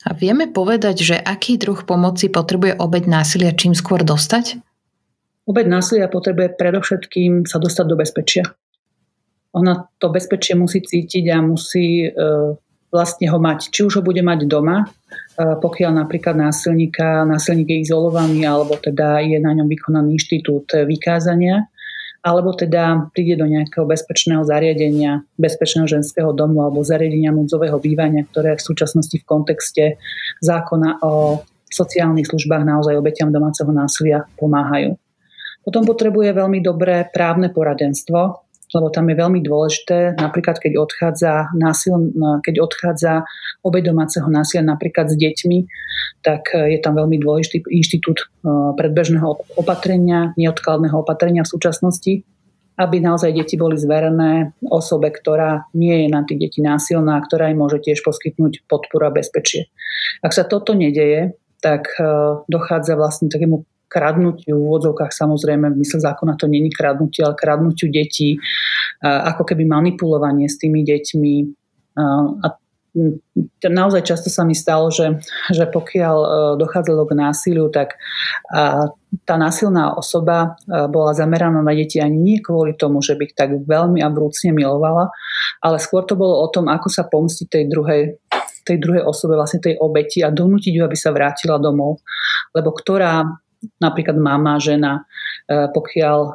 A 0.00 0.16
vieme 0.16 0.48
povedať, 0.48 1.04
že 1.04 1.16
aký 1.16 1.60
druh 1.60 1.84
pomoci 1.84 2.32
potrebuje 2.32 2.80
obeď 2.80 3.04
násilia 3.04 3.52
čím 3.52 3.76
skôr 3.76 4.00
dostať? 4.00 4.56
Obeď 5.44 5.66
násilia 5.68 6.08
potrebuje 6.08 6.56
predovšetkým 6.56 7.44
sa 7.44 7.60
dostať 7.60 7.84
do 7.84 7.96
bezpečia. 7.98 8.44
Ona 9.50 9.90
to 9.98 10.08
bezpečie 10.14 10.54
musí 10.54 10.80
cítiť 10.80 11.24
a 11.34 11.42
musí 11.42 12.06
e, 12.06 12.10
vlastne 12.88 13.26
ho 13.26 13.38
mať. 13.42 13.74
Či 13.74 13.80
už 13.82 13.98
ho 13.98 14.02
bude 14.06 14.22
mať 14.22 14.46
doma, 14.46 14.86
e, 14.86 14.86
pokiaľ 15.58 16.06
napríklad 16.06 16.38
násilníka, 16.38 17.26
násilník 17.26 17.66
je 17.66 17.82
izolovaný 17.82 18.46
alebo 18.46 18.78
teda 18.78 19.20
je 19.26 19.42
na 19.42 19.52
ňom 19.58 19.66
vykonaný 19.66 20.16
inštitút 20.16 20.70
vykázania, 20.86 21.66
alebo 22.20 22.52
teda 22.52 23.08
príde 23.16 23.40
do 23.40 23.48
nejakého 23.48 23.88
bezpečného 23.88 24.44
zariadenia, 24.44 25.24
bezpečného 25.40 25.88
ženského 25.88 26.36
domu 26.36 26.60
alebo 26.60 26.84
zariadenia 26.84 27.32
núdzového 27.32 27.80
bývania, 27.80 28.28
ktoré 28.28 28.60
v 28.60 28.66
súčasnosti 28.66 29.16
v 29.16 29.24
kontexte 29.24 29.84
zákona 30.44 31.00
o 31.00 31.40
sociálnych 31.70 32.28
službách 32.28 32.66
naozaj 32.66 32.98
obetiam 32.98 33.32
domáceho 33.32 33.70
násilia 33.72 34.28
pomáhajú. 34.36 34.98
Potom 35.64 35.84
potrebuje 35.84 36.36
veľmi 36.36 36.60
dobré 36.60 37.08
právne 37.08 37.48
poradenstvo, 37.52 38.49
lebo 38.70 38.86
tam 38.90 39.10
je 39.10 39.16
veľmi 39.18 39.40
dôležité, 39.42 40.14
napríklad 40.18 40.62
keď 40.62 40.78
odchádza, 40.78 41.50
násil, 41.58 42.14
keď 42.42 42.54
odchádza 42.62 43.12
obe 43.66 43.82
domáceho 43.82 44.26
násilia 44.30 44.62
napríklad 44.62 45.10
s 45.10 45.16
deťmi, 45.18 45.58
tak 46.22 46.54
je 46.54 46.78
tam 46.78 46.94
veľmi 46.94 47.18
dôležitý 47.18 47.66
inštitút 47.66 48.22
e, 48.22 48.26
predbežného 48.78 49.58
opatrenia, 49.58 50.36
neodkladného 50.38 51.02
opatrenia 51.02 51.42
v 51.42 51.52
súčasnosti, 51.52 52.12
aby 52.80 52.96
naozaj 53.02 53.36
deti 53.36 53.60
boli 53.60 53.76
zverené 53.76 54.56
osobe, 54.64 55.12
ktorá 55.12 55.68
nie 55.76 56.06
je 56.06 56.08
na 56.08 56.24
tých 56.24 56.48
deti 56.48 56.60
násilná, 56.64 57.20
ktorá 57.20 57.52
im 57.52 57.60
môže 57.60 57.82
tiež 57.84 58.00
poskytnúť 58.00 58.64
podporu 58.64 59.12
a 59.12 59.14
bezpečie. 59.14 59.68
Ak 60.24 60.32
sa 60.32 60.48
toto 60.48 60.72
nedeje, 60.72 61.36
tak 61.60 61.92
e, 62.00 62.04
dochádza 62.48 62.96
vlastne 62.96 63.28
takému 63.28 63.68
kradnutiu 63.90 64.54
v 64.54 64.66
úvodzovkách 64.70 65.10
samozrejme, 65.10 65.74
v 65.74 65.80
mysle 65.82 65.98
zákona 65.98 66.38
to 66.38 66.46
není 66.46 66.70
kradnutie, 66.70 67.26
ale 67.26 67.34
kradnutiu 67.34 67.90
detí, 67.90 68.38
ako 69.02 69.42
keby 69.42 69.66
manipulovanie 69.66 70.46
s 70.46 70.62
tými 70.62 70.86
deťmi. 70.86 71.34
A 71.98 72.46
naozaj 73.66 74.02
často 74.02 74.30
sa 74.30 74.42
mi 74.42 74.54
stalo, 74.54 74.90
že, 74.90 75.22
že 75.54 75.62
pokiaľ 75.70 76.16
e, 76.18 76.28
dochádzalo 76.58 77.06
k 77.06 77.12
násiliu, 77.14 77.70
tak 77.70 77.94
tá 79.22 79.34
násilná 79.38 79.94
osoba 79.94 80.58
e, 80.66 80.90
bola 80.90 81.14
zameraná 81.14 81.62
na 81.62 81.70
deti 81.70 82.02
ani 82.02 82.18
nie 82.18 82.38
kvôli 82.42 82.74
tomu, 82.74 82.98
že 82.98 83.14
by 83.14 83.30
ich 83.30 83.38
tak 83.38 83.54
veľmi 83.62 84.02
a 84.02 84.10
vrúcne 84.10 84.50
milovala, 84.50 85.14
ale 85.62 85.78
skôr 85.78 86.02
to 86.02 86.18
bolo 86.18 86.42
o 86.42 86.50
tom, 86.50 86.66
ako 86.66 86.90
sa 86.90 87.06
pomstiť 87.06 87.46
tej 87.46 87.64
druhej 87.70 88.02
tej 88.60 88.76
druhej 88.76 89.02
osobe, 89.08 89.40
vlastne 89.40 89.62
tej 89.62 89.80
obeti 89.80 90.20
a 90.20 90.28
donútiť 90.28 90.72
ju, 90.76 90.82
aby 90.84 90.94
sa 90.94 91.16
vrátila 91.16 91.56
domov. 91.56 92.04
Lebo 92.52 92.76
ktorá 92.76 93.24
napríklad 93.80 94.16
mama, 94.16 94.56
žena, 94.60 95.04
e, 95.48 95.68
pokiaľ 95.70 96.18
e, 96.20 96.32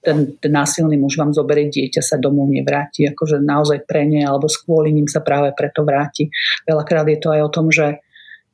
ten, 0.00 0.18
ten 0.40 0.52
násilný 0.52 0.96
muž 0.96 1.20
vám 1.20 1.36
zoberie 1.36 1.68
dieťa, 1.68 2.00
sa 2.00 2.16
domov 2.16 2.48
nevráti, 2.48 3.04
akože 3.12 3.44
naozaj 3.44 3.84
pre 3.84 4.08
ne, 4.08 4.24
alebo 4.24 4.48
s 4.48 4.64
ním 4.66 5.06
sa 5.06 5.20
práve 5.20 5.52
preto 5.52 5.84
vráti. 5.84 6.32
Veľakrát 6.64 7.04
je 7.04 7.18
to 7.20 7.28
aj 7.36 7.40
o 7.44 7.52
tom, 7.52 7.66
že 7.68 8.00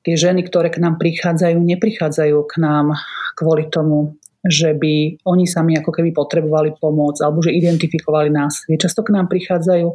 tie 0.03 0.15
ženy, 0.19 0.43
ktoré 0.47 0.75
k 0.75 0.83
nám 0.83 0.99
prichádzajú, 0.99 1.59
neprichádzajú 1.59 2.37
k 2.51 2.55
nám 2.59 2.99
kvôli 3.39 3.71
tomu, 3.71 4.19
že 4.47 4.75
by 4.75 5.23
oni 5.27 5.45
sami 5.47 5.75
ako 5.79 5.91
keby 5.91 6.15
potrebovali 6.15 6.79
pomoc 6.79 7.19
alebo 7.19 7.43
že 7.43 7.55
identifikovali 7.55 8.31
nás. 8.31 8.63
Často 8.67 9.03
k 9.03 9.15
nám 9.15 9.27
prichádzajú 9.27 9.89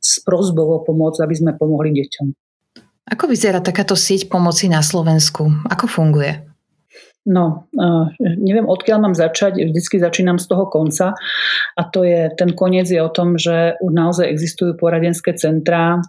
s 0.00 0.24
prozbou 0.24 0.72
o 0.72 0.80
pomoc, 0.80 1.20
aby 1.20 1.36
sme 1.36 1.52
pomohli 1.56 1.92
deťom. 1.92 2.26
Ako 3.10 3.28
vyzerá 3.28 3.60
takáto 3.60 3.92
sieť 3.92 4.32
pomoci 4.32 4.72
na 4.72 4.80
Slovensku? 4.80 5.52
Ako 5.68 5.84
funguje? 5.84 6.49
No, 7.28 7.68
neviem, 8.20 8.64
odkiaľ 8.64 8.98
mám 9.04 9.12
začať. 9.12 9.60
Vždycky 9.60 10.00
začínam 10.00 10.40
z 10.40 10.48
toho 10.48 10.72
konca. 10.72 11.12
A 11.76 11.82
to 11.84 12.00
je, 12.00 12.32
ten 12.32 12.56
koniec 12.56 12.88
je 12.88 12.96
o 12.96 13.12
tom, 13.12 13.36
že 13.36 13.76
naozaj 13.84 14.24
existujú 14.24 14.80
poradenské 14.80 15.36
centrá, 15.36 16.00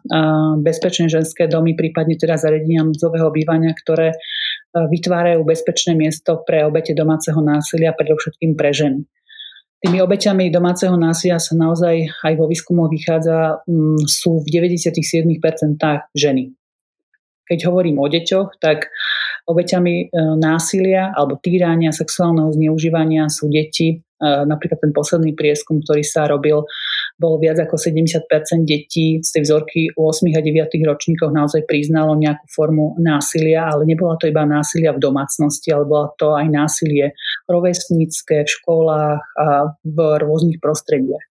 bezpečné 0.63 1.11
ženské 1.11 1.51
domy, 1.51 1.75
prípadne 1.75 2.15
teda 2.15 2.39
zariadenia 2.39 2.87
núdzového 2.87 3.27
bývania, 3.27 3.75
ktoré 3.75 4.15
vytvárajú 4.71 5.43
bezpečné 5.43 5.99
miesto 5.99 6.47
pre 6.47 6.63
obete 6.63 6.95
domáceho 6.95 7.43
násilia, 7.43 7.91
predovšetkým 7.91 8.55
pre 8.55 8.71
ženy. 8.71 9.03
Tými 9.83 9.99
obeťami 9.99 10.47
domáceho 10.47 10.95
násilia 10.95 11.43
sa 11.43 11.59
naozaj 11.59 12.07
aj 12.23 12.33
vo 12.39 12.47
výskumoch 12.47 12.87
vychádza, 12.87 13.67
sú 14.07 14.45
v 14.45 14.47
97% 14.47 15.27
ženy. 16.15 16.55
Keď 17.51 17.67
hovorím 17.67 17.99
o 17.99 18.07
deťoch, 18.07 18.63
tak 18.63 18.87
obeťami 19.47 19.95
e, 19.97 20.05
násilia 20.37 21.13
alebo 21.15 21.39
týrania, 21.41 21.95
sexuálneho 21.95 22.53
zneužívania 22.53 23.29
sú 23.31 23.49
deti. 23.49 23.97
E, 23.97 23.97
napríklad 24.21 24.81
ten 24.81 24.93
posledný 24.93 25.33
prieskum, 25.33 25.81
ktorý 25.81 26.03
sa 26.05 26.29
robil, 26.29 26.61
bol 27.21 27.37
viac 27.37 27.61
ako 27.61 27.77
70% 27.77 28.25
detí 28.65 29.21
z 29.21 29.29
tej 29.29 29.41
vzorky 29.45 29.81
u 29.93 30.09
8 30.09 30.25
a 30.33 30.41
9 30.41 30.73
ročníkoch 30.89 31.29
naozaj 31.29 31.69
priznalo 31.69 32.17
nejakú 32.17 32.45
formu 32.49 32.97
násilia, 32.97 33.69
ale 33.69 33.85
nebola 33.85 34.17
to 34.17 34.25
iba 34.25 34.41
násilia 34.45 34.93
v 34.93 35.03
domácnosti, 35.03 35.69
ale 35.69 35.85
bola 35.85 36.09
to 36.17 36.33
aj 36.33 36.49
násilie 36.49 37.13
rovesnícke 37.45 38.45
v 38.45 38.49
školách 38.49 39.21
a 39.37 39.77
v 39.85 39.97
rôznych 40.17 40.57
prostrediach. 40.57 41.30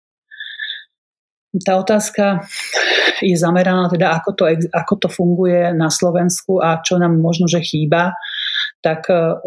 Tá 1.51 1.83
otázka 1.83 2.47
je 3.19 3.35
zameraná 3.35 3.91
teda, 3.91 4.15
ako 4.15 4.31
to, 4.39 4.45
ako 4.71 4.95
to 5.03 5.09
funguje 5.11 5.75
na 5.75 5.91
Slovensku 5.91 6.63
a 6.63 6.79
čo 6.79 6.95
nám 6.95 7.19
možno, 7.19 7.51
že 7.51 7.59
chýba, 7.59 8.15
tak 8.79 9.11
e, 9.11 9.43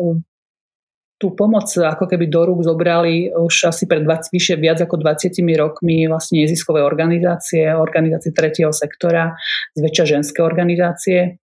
tú 1.16 1.32
pomoc 1.32 1.72
ako 1.72 2.04
keby 2.04 2.28
do 2.28 2.44
rúk 2.44 2.68
zobrali 2.68 3.32
už 3.32 3.72
asi 3.72 3.88
pred 3.88 4.04
20, 4.04 4.36
vyššie 4.36 4.56
viac 4.60 4.84
ako 4.84 5.00
20 5.00 5.32
rokmi 5.56 6.04
vlastne 6.12 6.44
neziskové 6.44 6.84
organizácie, 6.84 7.72
organizácie 7.72 8.36
tretieho 8.36 8.76
sektora, 8.76 9.39
zväčša 9.80 10.20
ženské 10.20 10.44
organizácie, 10.44 11.39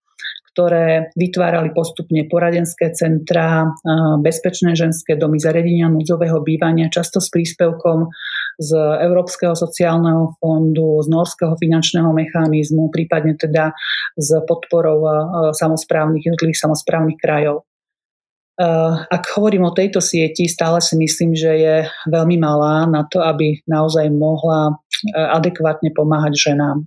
ktoré 0.53 1.09
vytvárali 1.16 1.73
postupne 1.73 2.29
poradenské 2.29 2.92
centra, 2.92 3.73
bezpečné 4.20 4.77
ženské 4.77 5.16
domy, 5.16 5.40
zariadenia 5.40 5.88
núdzového 5.88 6.44
bývania, 6.44 6.92
často 6.92 7.16
s 7.16 7.33
príspevkom 7.33 8.12
z 8.61 8.77
Európskeho 8.77 9.57
sociálneho 9.57 10.37
fondu, 10.37 11.01
z 11.01 11.09
Norského 11.09 11.57
finančného 11.57 12.12
mechanizmu, 12.12 12.92
prípadne 12.92 13.33
teda 13.40 13.73
s 14.20 14.29
podporou 14.44 15.01
samozprávnych, 15.57 16.29
jednotlivých 16.29 16.68
samozprávnych 16.68 17.16
krajov. 17.16 17.64
Ak 19.09 19.25
hovorím 19.40 19.64
o 19.64 19.73
tejto 19.73 20.05
sieti, 20.05 20.44
stále 20.44 20.85
si 20.85 20.92
myslím, 21.01 21.33
že 21.33 21.53
je 21.57 21.77
veľmi 22.12 22.37
malá 22.37 22.85
na 22.85 23.09
to, 23.09 23.25
aby 23.25 23.64
naozaj 23.64 24.12
mohla 24.12 24.77
adekvátne 25.16 25.96
pomáhať 25.96 26.37
ženám. 26.37 26.85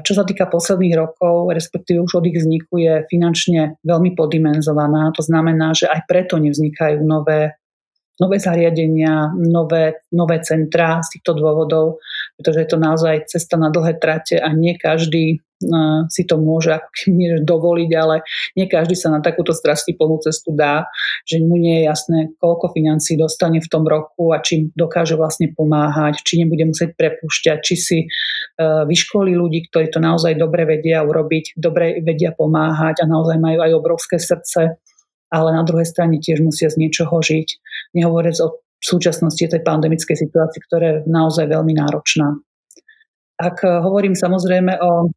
Čo 0.00 0.12
sa 0.16 0.24
týka 0.24 0.48
posledných 0.48 0.96
rokov, 0.96 1.52
respektíve 1.52 2.00
už 2.00 2.20
od 2.20 2.28
ich 2.28 2.40
vzniku, 2.40 2.80
je 2.80 3.04
finančne 3.12 3.76
veľmi 3.84 4.16
podimenzovaná. 4.16 5.12
To 5.16 5.20
znamená, 5.20 5.76
že 5.76 5.88
aj 5.88 6.08
preto 6.08 6.40
nevznikajú 6.40 7.04
nové, 7.04 7.56
nové 8.20 8.38
zariadenia, 8.38 9.34
nové, 9.34 10.06
nové 10.14 10.38
centrá 10.42 11.02
z 11.02 11.18
týchto 11.18 11.34
dôvodov, 11.34 11.98
pretože 12.38 12.58
je 12.62 12.68
to 12.70 12.78
naozaj 12.78 13.14
cesta 13.26 13.58
na 13.58 13.70
dlhé 13.70 13.98
trate 13.98 14.38
a 14.38 14.48
nie 14.54 14.78
každý 14.78 15.42
si 16.10 16.22
to 16.26 16.36
môže 16.36 16.76
ako 16.76 16.88
nie 17.08 17.40
dovoliť, 17.40 17.90
ale 17.96 18.26
nie 18.58 18.66
každý 18.68 18.98
sa 18.98 19.12
na 19.12 19.20
takúto 19.24 19.54
plnú 19.54 20.18
cestu 20.20 20.52
dá, 20.52 20.88
že 21.24 21.40
mu 21.40 21.56
nie 21.56 21.82
je 21.82 21.84
jasné, 21.88 22.18
koľko 22.36 22.74
financí 22.74 23.16
dostane 23.16 23.62
v 23.62 23.68
tom 23.70 23.86
roku 23.86 24.34
a 24.34 24.42
či 24.42 24.68
dokáže 24.74 25.16
vlastne 25.16 25.52
pomáhať, 25.54 26.20
či 26.24 26.42
nebude 26.42 26.68
musieť 26.68 26.98
prepúšťať, 26.98 27.58
či 27.62 27.74
si 27.78 27.98
e, 28.04 28.06
vyškolí 28.60 29.32
ľudí, 29.32 29.70
ktorí 29.70 29.88
to 29.88 30.02
naozaj 30.02 30.34
dobre 30.36 30.66
vedia 30.66 31.00
urobiť, 31.06 31.56
dobre 31.56 32.02
vedia 32.02 32.34
pomáhať 32.34 33.04
a 33.04 33.08
naozaj 33.08 33.38
majú 33.38 33.58
aj 33.62 33.72
obrovské 33.72 34.16
srdce, 34.18 34.82
ale 35.34 35.50
na 35.50 35.66
druhej 35.66 35.90
strane 35.90 36.22
tiež 36.22 36.38
musia 36.46 36.70
z 36.70 36.78
niečoho 36.78 37.18
žiť. 37.18 37.48
Nehovoriac 37.98 38.38
o 38.38 38.62
súčasnosti 38.78 39.42
tej 39.42 39.58
pandemickej 39.66 40.14
situácii, 40.14 40.60
ktorá 40.70 40.84
je 40.86 40.96
naozaj 41.10 41.50
veľmi 41.50 41.74
náročná. 41.74 42.38
Ak 43.34 43.66
hovorím 43.66 44.14
samozrejme 44.14 44.78
o 44.78 45.10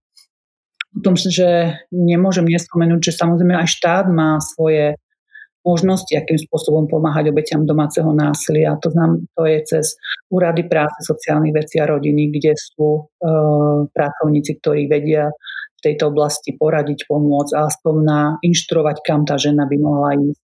tom, 1.05 1.13
že 1.13 1.77
nemôžem 1.93 2.49
nespomenúť, 2.49 3.13
že 3.13 3.19
samozrejme 3.21 3.53
aj 3.53 3.69
štát 3.69 4.05
má 4.09 4.41
svoje 4.41 4.97
možnosti, 5.67 6.15
akým 6.15 6.39
spôsobom 6.39 6.87
pomáhať 6.87 7.27
obeťam 7.35 7.67
domáceho 7.67 8.07
násilia. 8.15 8.79
To, 8.79 8.87
znam, 8.87 9.27
to 9.35 9.43
je 9.43 9.59
cez 9.67 9.99
úrady 10.31 10.63
práce, 10.63 11.03
sociálnych 11.03 11.51
vecí 11.51 11.83
a 11.83 11.91
rodiny, 11.91 12.31
kde 12.31 12.55
sú 12.55 12.87
e, 12.95 13.01
pracovníci, 13.91 14.63
ktorí 14.63 14.87
vedia 14.87 15.27
tejto 15.87 16.11
oblasti 16.11 16.51
poradiť, 16.51 17.07
pomôcť 17.07 17.55
a 17.55 17.71
aspoň 17.71 17.95
na 18.03 18.19
inštruovať, 18.43 18.99
kam 19.07 19.23
tá 19.23 19.39
žena 19.39 19.63
by 19.63 19.77
mohla 19.79 20.19
ísť. 20.19 20.41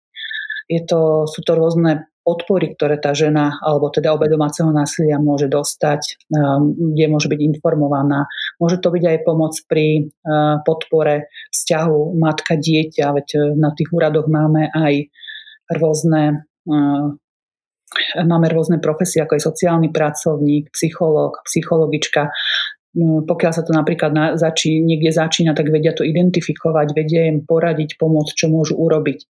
Je 0.70 0.80
to, 0.86 1.26
sú 1.26 1.42
to 1.42 1.52
rôzne 1.58 2.06
podpory, 2.22 2.78
ktoré 2.78 3.02
tá 3.02 3.12
žena 3.12 3.58
alebo 3.60 3.90
teda 3.90 4.14
obe 4.14 4.30
domáceho 4.30 4.70
násilia 4.70 5.18
môže 5.18 5.50
dostať, 5.50 6.30
um, 6.30 6.70
kde 6.94 7.10
môže 7.10 7.26
byť 7.26 7.40
informovaná. 7.42 8.30
Môže 8.62 8.78
to 8.78 8.94
byť 8.94 9.04
aj 9.04 9.18
pomoc 9.26 9.58
pri 9.66 10.06
uh, 10.06 10.62
podpore 10.62 11.26
vzťahu 11.50 11.98
matka-dieťa, 12.22 13.04
veď 13.10 13.28
uh, 13.34 13.42
na 13.58 13.74
tých 13.74 13.90
úradoch 13.90 14.30
máme 14.30 14.70
aj 14.70 15.10
rôzne 15.74 16.46
uh, 16.70 17.10
Máme 18.16 18.48
rôzne 18.48 18.80
profesie, 18.80 19.20
ako 19.20 19.36
je 19.36 19.48
sociálny 19.52 19.92
pracovník, 19.92 20.72
psychológ, 20.72 21.44
psychologička. 21.44 22.32
No, 22.92 23.24
pokiaľ 23.24 23.52
sa 23.56 23.64
to 23.64 23.72
napríklad 23.72 24.12
na, 24.12 24.24
začí, 24.36 24.76
niekde 24.84 25.16
začína, 25.16 25.56
tak 25.56 25.72
vedia 25.72 25.96
to 25.96 26.04
identifikovať, 26.04 26.92
vedia 26.92 27.24
im 27.24 27.40
poradiť, 27.40 27.96
pomôcť, 27.96 28.32
čo 28.36 28.52
môžu 28.52 28.76
urobiť. 28.76 29.24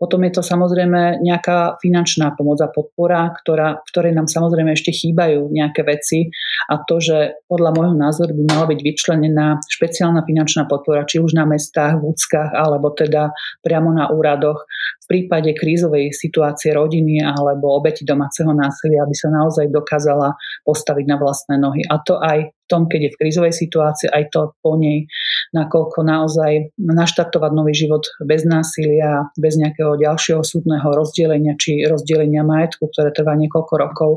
Potom 0.00 0.24
je 0.24 0.32
to 0.32 0.40
samozrejme 0.40 1.20
nejaká 1.20 1.76
finančná 1.80 2.32
pomoc 2.32 2.56
a 2.64 2.72
podpora, 2.72 3.36
ktorá, 3.36 3.84
v 3.84 3.88
ktorej 3.92 4.12
nám 4.16 4.32
samozrejme 4.32 4.72
ešte 4.72 4.96
chýbajú 4.96 5.52
nejaké 5.52 5.84
veci 5.84 6.32
a 6.72 6.80
to, 6.80 7.04
že 7.04 7.44
podľa 7.44 7.70
môjho 7.76 7.96
názoru 8.00 8.32
by 8.32 8.44
mala 8.48 8.64
byť 8.72 8.80
vyčlenená 8.80 9.60
špeciálna 9.60 10.24
finančná 10.24 10.64
podpora, 10.64 11.04
či 11.04 11.20
už 11.20 11.36
na 11.36 11.44
mestách, 11.44 12.00
v 12.00 12.16
úckach, 12.16 12.48
alebo 12.56 12.96
teda 12.96 13.28
priamo 13.60 13.92
na 13.92 14.08
úradoch 14.08 14.64
v 15.04 15.06
prípade 15.08 15.52
krízovej 15.52 16.16
situácie 16.16 16.72
rodiny 16.72 17.20
alebo 17.20 17.76
obeti 17.76 18.08
domáceho 18.08 18.56
násilia, 18.56 19.04
aby 19.04 19.12
sa 19.12 19.28
naozaj 19.28 19.68
dokázala 19.68 20.32
postaviť 20.64 21.04
na 21.04 21.16
vlastné 21.20 21.60
nohy. 21.60 21.84
A 21.84 22.00
to 22.00 22.16
aj 22.16 22.48
tom, 22.70 22.86
keď 22.86 23.10
je 23.10 23.12
v 23.12 23.18
krízovej 23.26 23.54
situácii, 23.54 24.08
aj 24.14 24.30
to 24.30 24.54
po 24.62 24.78
nej, 24.78 25.10
nakoľko 25.50 26.06
naozaj 26.06 26.70
naštartovať 26.78 27.50
nový 27.50 27.74
život 27.74 28.06
bez 28.22 28.46
násilia, 28.46 29.26
bez 29.34 29.58
nejakého 29.58 29.98
ďalšieho 29.98 30.46
súdneho 30.46 30.86
rozdelenia 30.94 31.58
či 31.58 31.82
rozdelenia 31.82 32.46
majetku, 32.46 32.86
ktoré 32.94 33.10
trvá 33.10 33.34
niekoľko 33.34 33.74
rokov. 33.74 34.10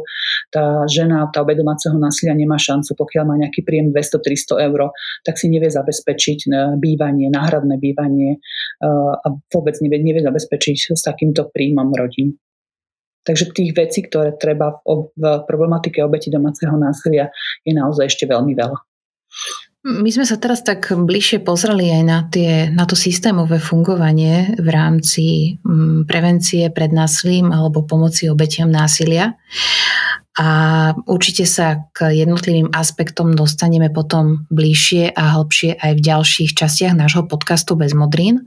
Tá 0.54 0.86
žena, 0.86 1.26
tá 1.34 1.42
obe 1.42 1.58
násilia 1.58 2.38
nemá 2.38 2.62
šancu, 2.62 2.94
pokiaľ 2.94 3.24
má 3.26 3.36
nejaký 3.42 3.66
príjem 3.66 3.90
200-300 3.90 4.70
eur, 4.70 4.94
tak 5.26 5.42
si 5.42 5.50
nevie 5.50 5.74
zabezpečiť 5.74 6.40
e, 6.46 6.48
bývanie, 6.78 7.34
náhradné 7.34 7.82
bývanie 7.82 8.38
e, 8.38 8.88
a 9.18 9.28
vôbec 9.50 9.74
nevie, 9.82 10.06
nevie 10.06 10.22
zabezpečiť 10.22 10.94
s 10.94 11.02
takýmto 11.02 11.50
príjmom 11.50 11.90
rodín. 11.98 12.38
Takže 13.24 13.56
tých 13.56 13.72
vecí, 13.72 14.04
ktoré 14.04 14.36
treba 14.36 14.84
v, 14.84 15.44
problematike 15.48 16.04
obeti 16.04 16.28
domáceho 16.28 16.76
násilia, 16.76 17.32
je 17.64 17.72
naozaj 17.72 18.12
ešte 18.12 18.28
veľmi 18.28 18.52
veľa. 18.52 18.78
My 19.84 20.08
sme 20.16 20.24
sa 20.24 20.40
teraz 20.40 20.64
tak 20.64 20.96
bližšie 20.96 21.44
pozreli 21.44 21.92
aj 21.92 22.04
na, 22.08 22.20
tie, 22.32 22.72
na 22.72 22.88
to 22.88 22.96
systémové 22.96 23.60
fungovanie 23.60 24.56
v 24.56 24.68
rámci 24.72 25.24
mm, 25.60 26.08
prevencie 26.08 26.72
pred 26.72 26.96
násilím 26.96 27.52
alebo 27.52 27.84
pomoci 27.84 28.32
obetiam 28.32 28.72
násilia. 28.72 29.36
A 30.40 30.50
určite 31.06 31.44
sa 31.44 31.92
k 31.92 32.16
jednotlivým 32.26 32.72
aspektom 32.74 33.36
dostaneme 33.36 33.92
potom 33.92 34.50
bližšie 34.50 35.14
a 35.14 35.38
hlbšie 35.38 35.78
aj 35.78 35.92
v 36.00 36.02
ďalších 36.02 36.52
častiach 36.58 36.96
nášho 36.96 37.28
podcastu 37.28 37.76
Bez 37.76 37.92
modrín. 37.92 38.42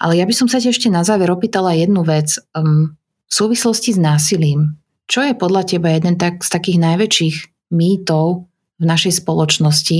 Ale 0.00 0.16
ja 0.16 0.24
by 0.24 0.34
som 0.34 0.48
sa 0.48 0.58
ešte 0.58 0.88
na 0.88 1.04
záver 1.04 1.28
opýtala 1.30 1.76
jednu 1.76 2.02
vec. 2.02 2.40
Um, 2.56 2.98
v 3.30 3.32
súvislosti 3.32 3.94
s 3.94 4.00
násilím, 4.02 4.74
čo 5.06 5.22
je 5.22 5.38
podľa 5.38 5.62
teba 5.66 5.94
jeden 5.94 6.18
tak, 6.18 6.42
z 6.42 6.50
takých 6.50 6.78
najväčších 6.82 7.36
mýtov 7.70 8.50
v 8.80 8.84
našej 8.84 9.22
spoločnosti, 9.22 9.98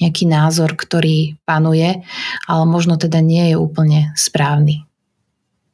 nejaký 0.00 0.24
názor, 0.24 0.72
ktorý 0.72 1.36
panuje, 1.44 2.00
ale 2.48 2.64
možno 2.64 2.96
teda 2.96 3.20
nie 3.20 3.52
je 3.52 3.56
úplne 3.60 4.14
správny? 4.16 4.88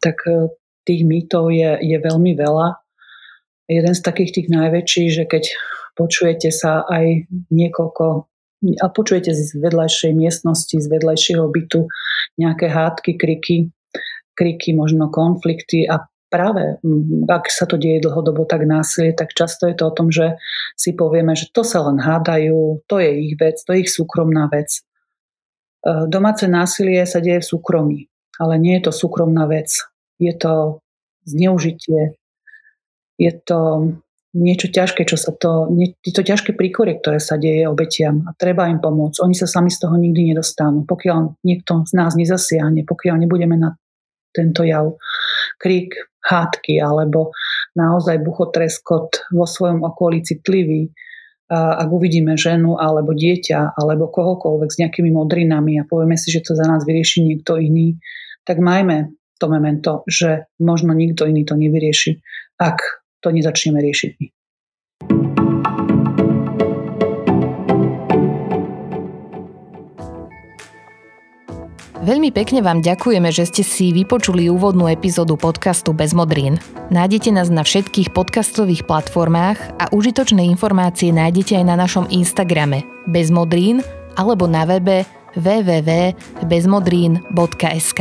Tak 0.02 0.16
e, 0.26 0.50
tých 0.82 1.02
mýtov 1.06 1.54
je, 1.54 1.78
je 1.78 1.98
veľmi 2.00 2.34
veľa. 2.34 2.80
Jeden 3.68 3.94
z 3.94 4.00
takých 4.00 4.30
tých 4.40 4.48
najväčších, 4.48 5.10
že 5.12 5.24
keď 5.28 5.44
počujete 5.98 6.48
sa 6.48 6.88
aj 6.88 7.28
niekoľko 7.52 8.30
a 8.82 8.86
počujete 8.90 9.30
z 9.34 9.54
vedľajšej 9.54 10.18
miestnosti, 10.18 10.74
z 10.74 10.86
vedľajšieho 10.88 11.46
bytu 11.46 11.86
nejaké 12.42 12.66
hádky, 12.66 13.14
kriky, 13.14 13.70
kriky, 14.34 14.74
možno 14.74 15.12
konflikty 15.12 15.86
a 15.86 16.06
práve 16.28 16.80
mm, 16.84 17.28
ak 17.28 17.48
sa 17.48 17.64
to 17.64 17.80
deje 17.80 18.04
dlhodobo 18.04 18.44
tak 18.44 18.64
násilie, 18.64 19.16
tak 19.16 19.32
často 19.32 19.68
je 19.68 19.74
to 19.76 19.88
o 19.88 19.96
tom, 19.96 20.08
že 20.12 20.36
si 20.76 20.92
povieme, 20.92 21.32
že 21.34 21.48
to 21.52 21.64
sa 21.64 21.84
len 21.88 22.00
hádajú, 22.00 22.84
to 22.86 22.96
je 23.00 23.10
ich 23.32 23.34
vec, 23.40 23.60
to 23.64 23.72
je 23.74 23.84
ich 23.84 23.90
súkromná 23.92 24.48
vec. 24.52 24.80
E, 25.82 26.06
domáce 26.06 26.44
násilie 26.46 27.04
sa 27.08 27.18
deje 27.18 27.40
v 27.40 27.50
súkromí, 27.56 28.00
ale 28.36 28.60
nie 28.60 28.76
je 28.78 28.88
to 28.88 28.92
súkromná 28.92 29.48
vec. 29.48 29.72
Je 30.20 30.32
to 30.36 30.84
zneužitie, 31.24 32.16
je 33.18 33.32
to 33.44 33.92
niečo 34.36 34.68
ťažké, 34.68 35.08
čo 35.08 35.16
sa 35.16 35.32
to, 35.32 35.72
je 36.04 36.12
to 36.12 36.20
ťažké 36.20 36.52
príkorie, 36.52 37.00
ktoré 37.00 37.18
sa 37.18 37.40
deje 37.40 37.64
obetiam 37.64 38.28
a 38.28 38.36
treba 38.36 38.68
im 38.68 38.78
pomôcť. 38.78 39.24
Oni 39.24 39.32
sa 39.32 39.48
sami 39.48 39.72
z 39.72 39.80
toho 39.80 39.96
nikdy 39.96 40.32
nedostanú. 40.32 40.84
Pokiaľ 40.84 41.42
niekto 41.42 41.88
z 41.88 41.92
nás 41.96 42.12
nezasiahne, 42.12 42.84
pokiaľ 42.84 43.24
nebudeme 43.24 43.56
na 43.56 43.74
tento 44.36 44.62
jav 44.62 45.00
krík, 45.56 45.96
hádky 46.28 46.84
alebo 46.84 47.32
naozaj 47.72 48.20
buchotreskot 48.20 49.32
vo 49.32 49.48
svojom 49.48 49.80
okolí 49.82 50.20
citlivý, 50.20 50.92
ak 51.48 51.88
uvidíme 51.88 52.36
ženu 52.36 52.76
alebo 52.76 53.16
dieťa 53.16 53.72
alebo 53.72 54.12
kohokoľvek 54.12 54.68
s 54.68 54.80
nejakými 54.84 55.08
modrinami 55.08 55.80
a 55.80 55.88
povieme 55.88 56.20
si, 56.20 56.28
že 56.28 56.44
to 56.44 56.52
za 56.52 56.68
nás 56.68 56.84
vyrieši 56.84 57.24
niekto 57.24 57.56
iný, 57.56 57.96
tak 58.44 58.60
majme 58.60 59.16
to 59.40 59.48
memento, 59.48 60.04
že 60.04 60.44
možno 60.60 60.92
nikto 60.92 61.24
iný 61.24 61.48
to 61.48 61.56
nevyrieši, 61.56 62.20
ak 62.60 63.00
to 63.24 63.32
nezačneme 63.32 63.80
riešiť 63.80 64.10
my. 64.20 64.37
Veľmi 72.08 72.32
pekne 72.32 72.64
vám 72.64 72.80
ďakujeme, 72.80 73.28
že 73.28 73.44
ste 73.44 73.60
si 73.60 73.92
vypočuli 73.92 74.48
úvodnú 74.48 74.88
epizódu 74.88 75.36
podcastu 75.36 75.92
Bez 75.92 76.16
modrín. 76.16 76.56
Nájdete 76.88 77.28
nás 77.28 77.52
na 77.52 77.60
všetkých 77.60 78.16
podcastových 78.16 78.88
platformách 78.88 79.76
a 79.76 79.92
užitočné 79.92 80.40
informácie 80.48 81.12
nájdete 81.12 81.60
aj 81.60 81.64
na 81.68 81.76
našom 81.76 82.08
Instagrame 82.08 82.88
Bez 83.04 83.28
modrín 83.28 83.84
alebo 84.16 84.48
na 84.48 84.64
webe 84.64 85.04
www.bezmodrín.sk. 85.36 88.00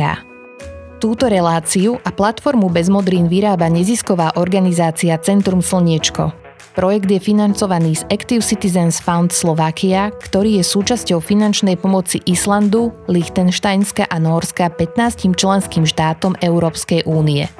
Túto 1.04 1.28
reláciu 1.28 2.00
a 2.00 2.08
platformu 2.08 2.72
Bezmodrín 2.72 3.28
vyrába 3.28 3.68
nezisková 3.68 4.40
organizácia 4.40 5.20
Centrum 5.20 5.60
Slniečko. 5.60 6.47
Projekt 6.78 7.10
je 7.10 7.18
financovaný 7.18 7.98
z 7.98 8.06
Active 8.06 8.38
Citizens 8.38 9.02
Fund 9.02 9.34
Slovakia, 9.34 10.14
ktorý 10.14 10.62
je 10.62 10.64
súčasťou 10.64 11.18
finančnej 11.18 11.74
pomoci 11.74 12.22
Islandu, 12.22 12.94
Liechtensteinska 13.10 14.06
a 14.06 14.22
Norska 14.22 14.70
15 14.70 15.34
členským 15.34 15.82
štátom 15.82 16.38
Európskej 16.38 17.02
únie. 17.02 17.50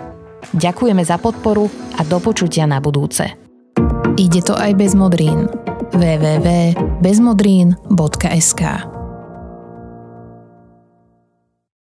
Ďakujeme 0.54 1.02
za 1.02 1.18
podporu 1.18 1.66
a 1.98 2.06
do 2.06 2.22
počutia 2.22 2.70
na 2.70 2.78
budúce. 2.78 3.34
Ide 4.14 4.46
to 4.46 4.54
aj 4.54 4.78
bez 4.78 4.94
modrín. 4.94 5.50
www.bezmodrín.sk 5.98 8.97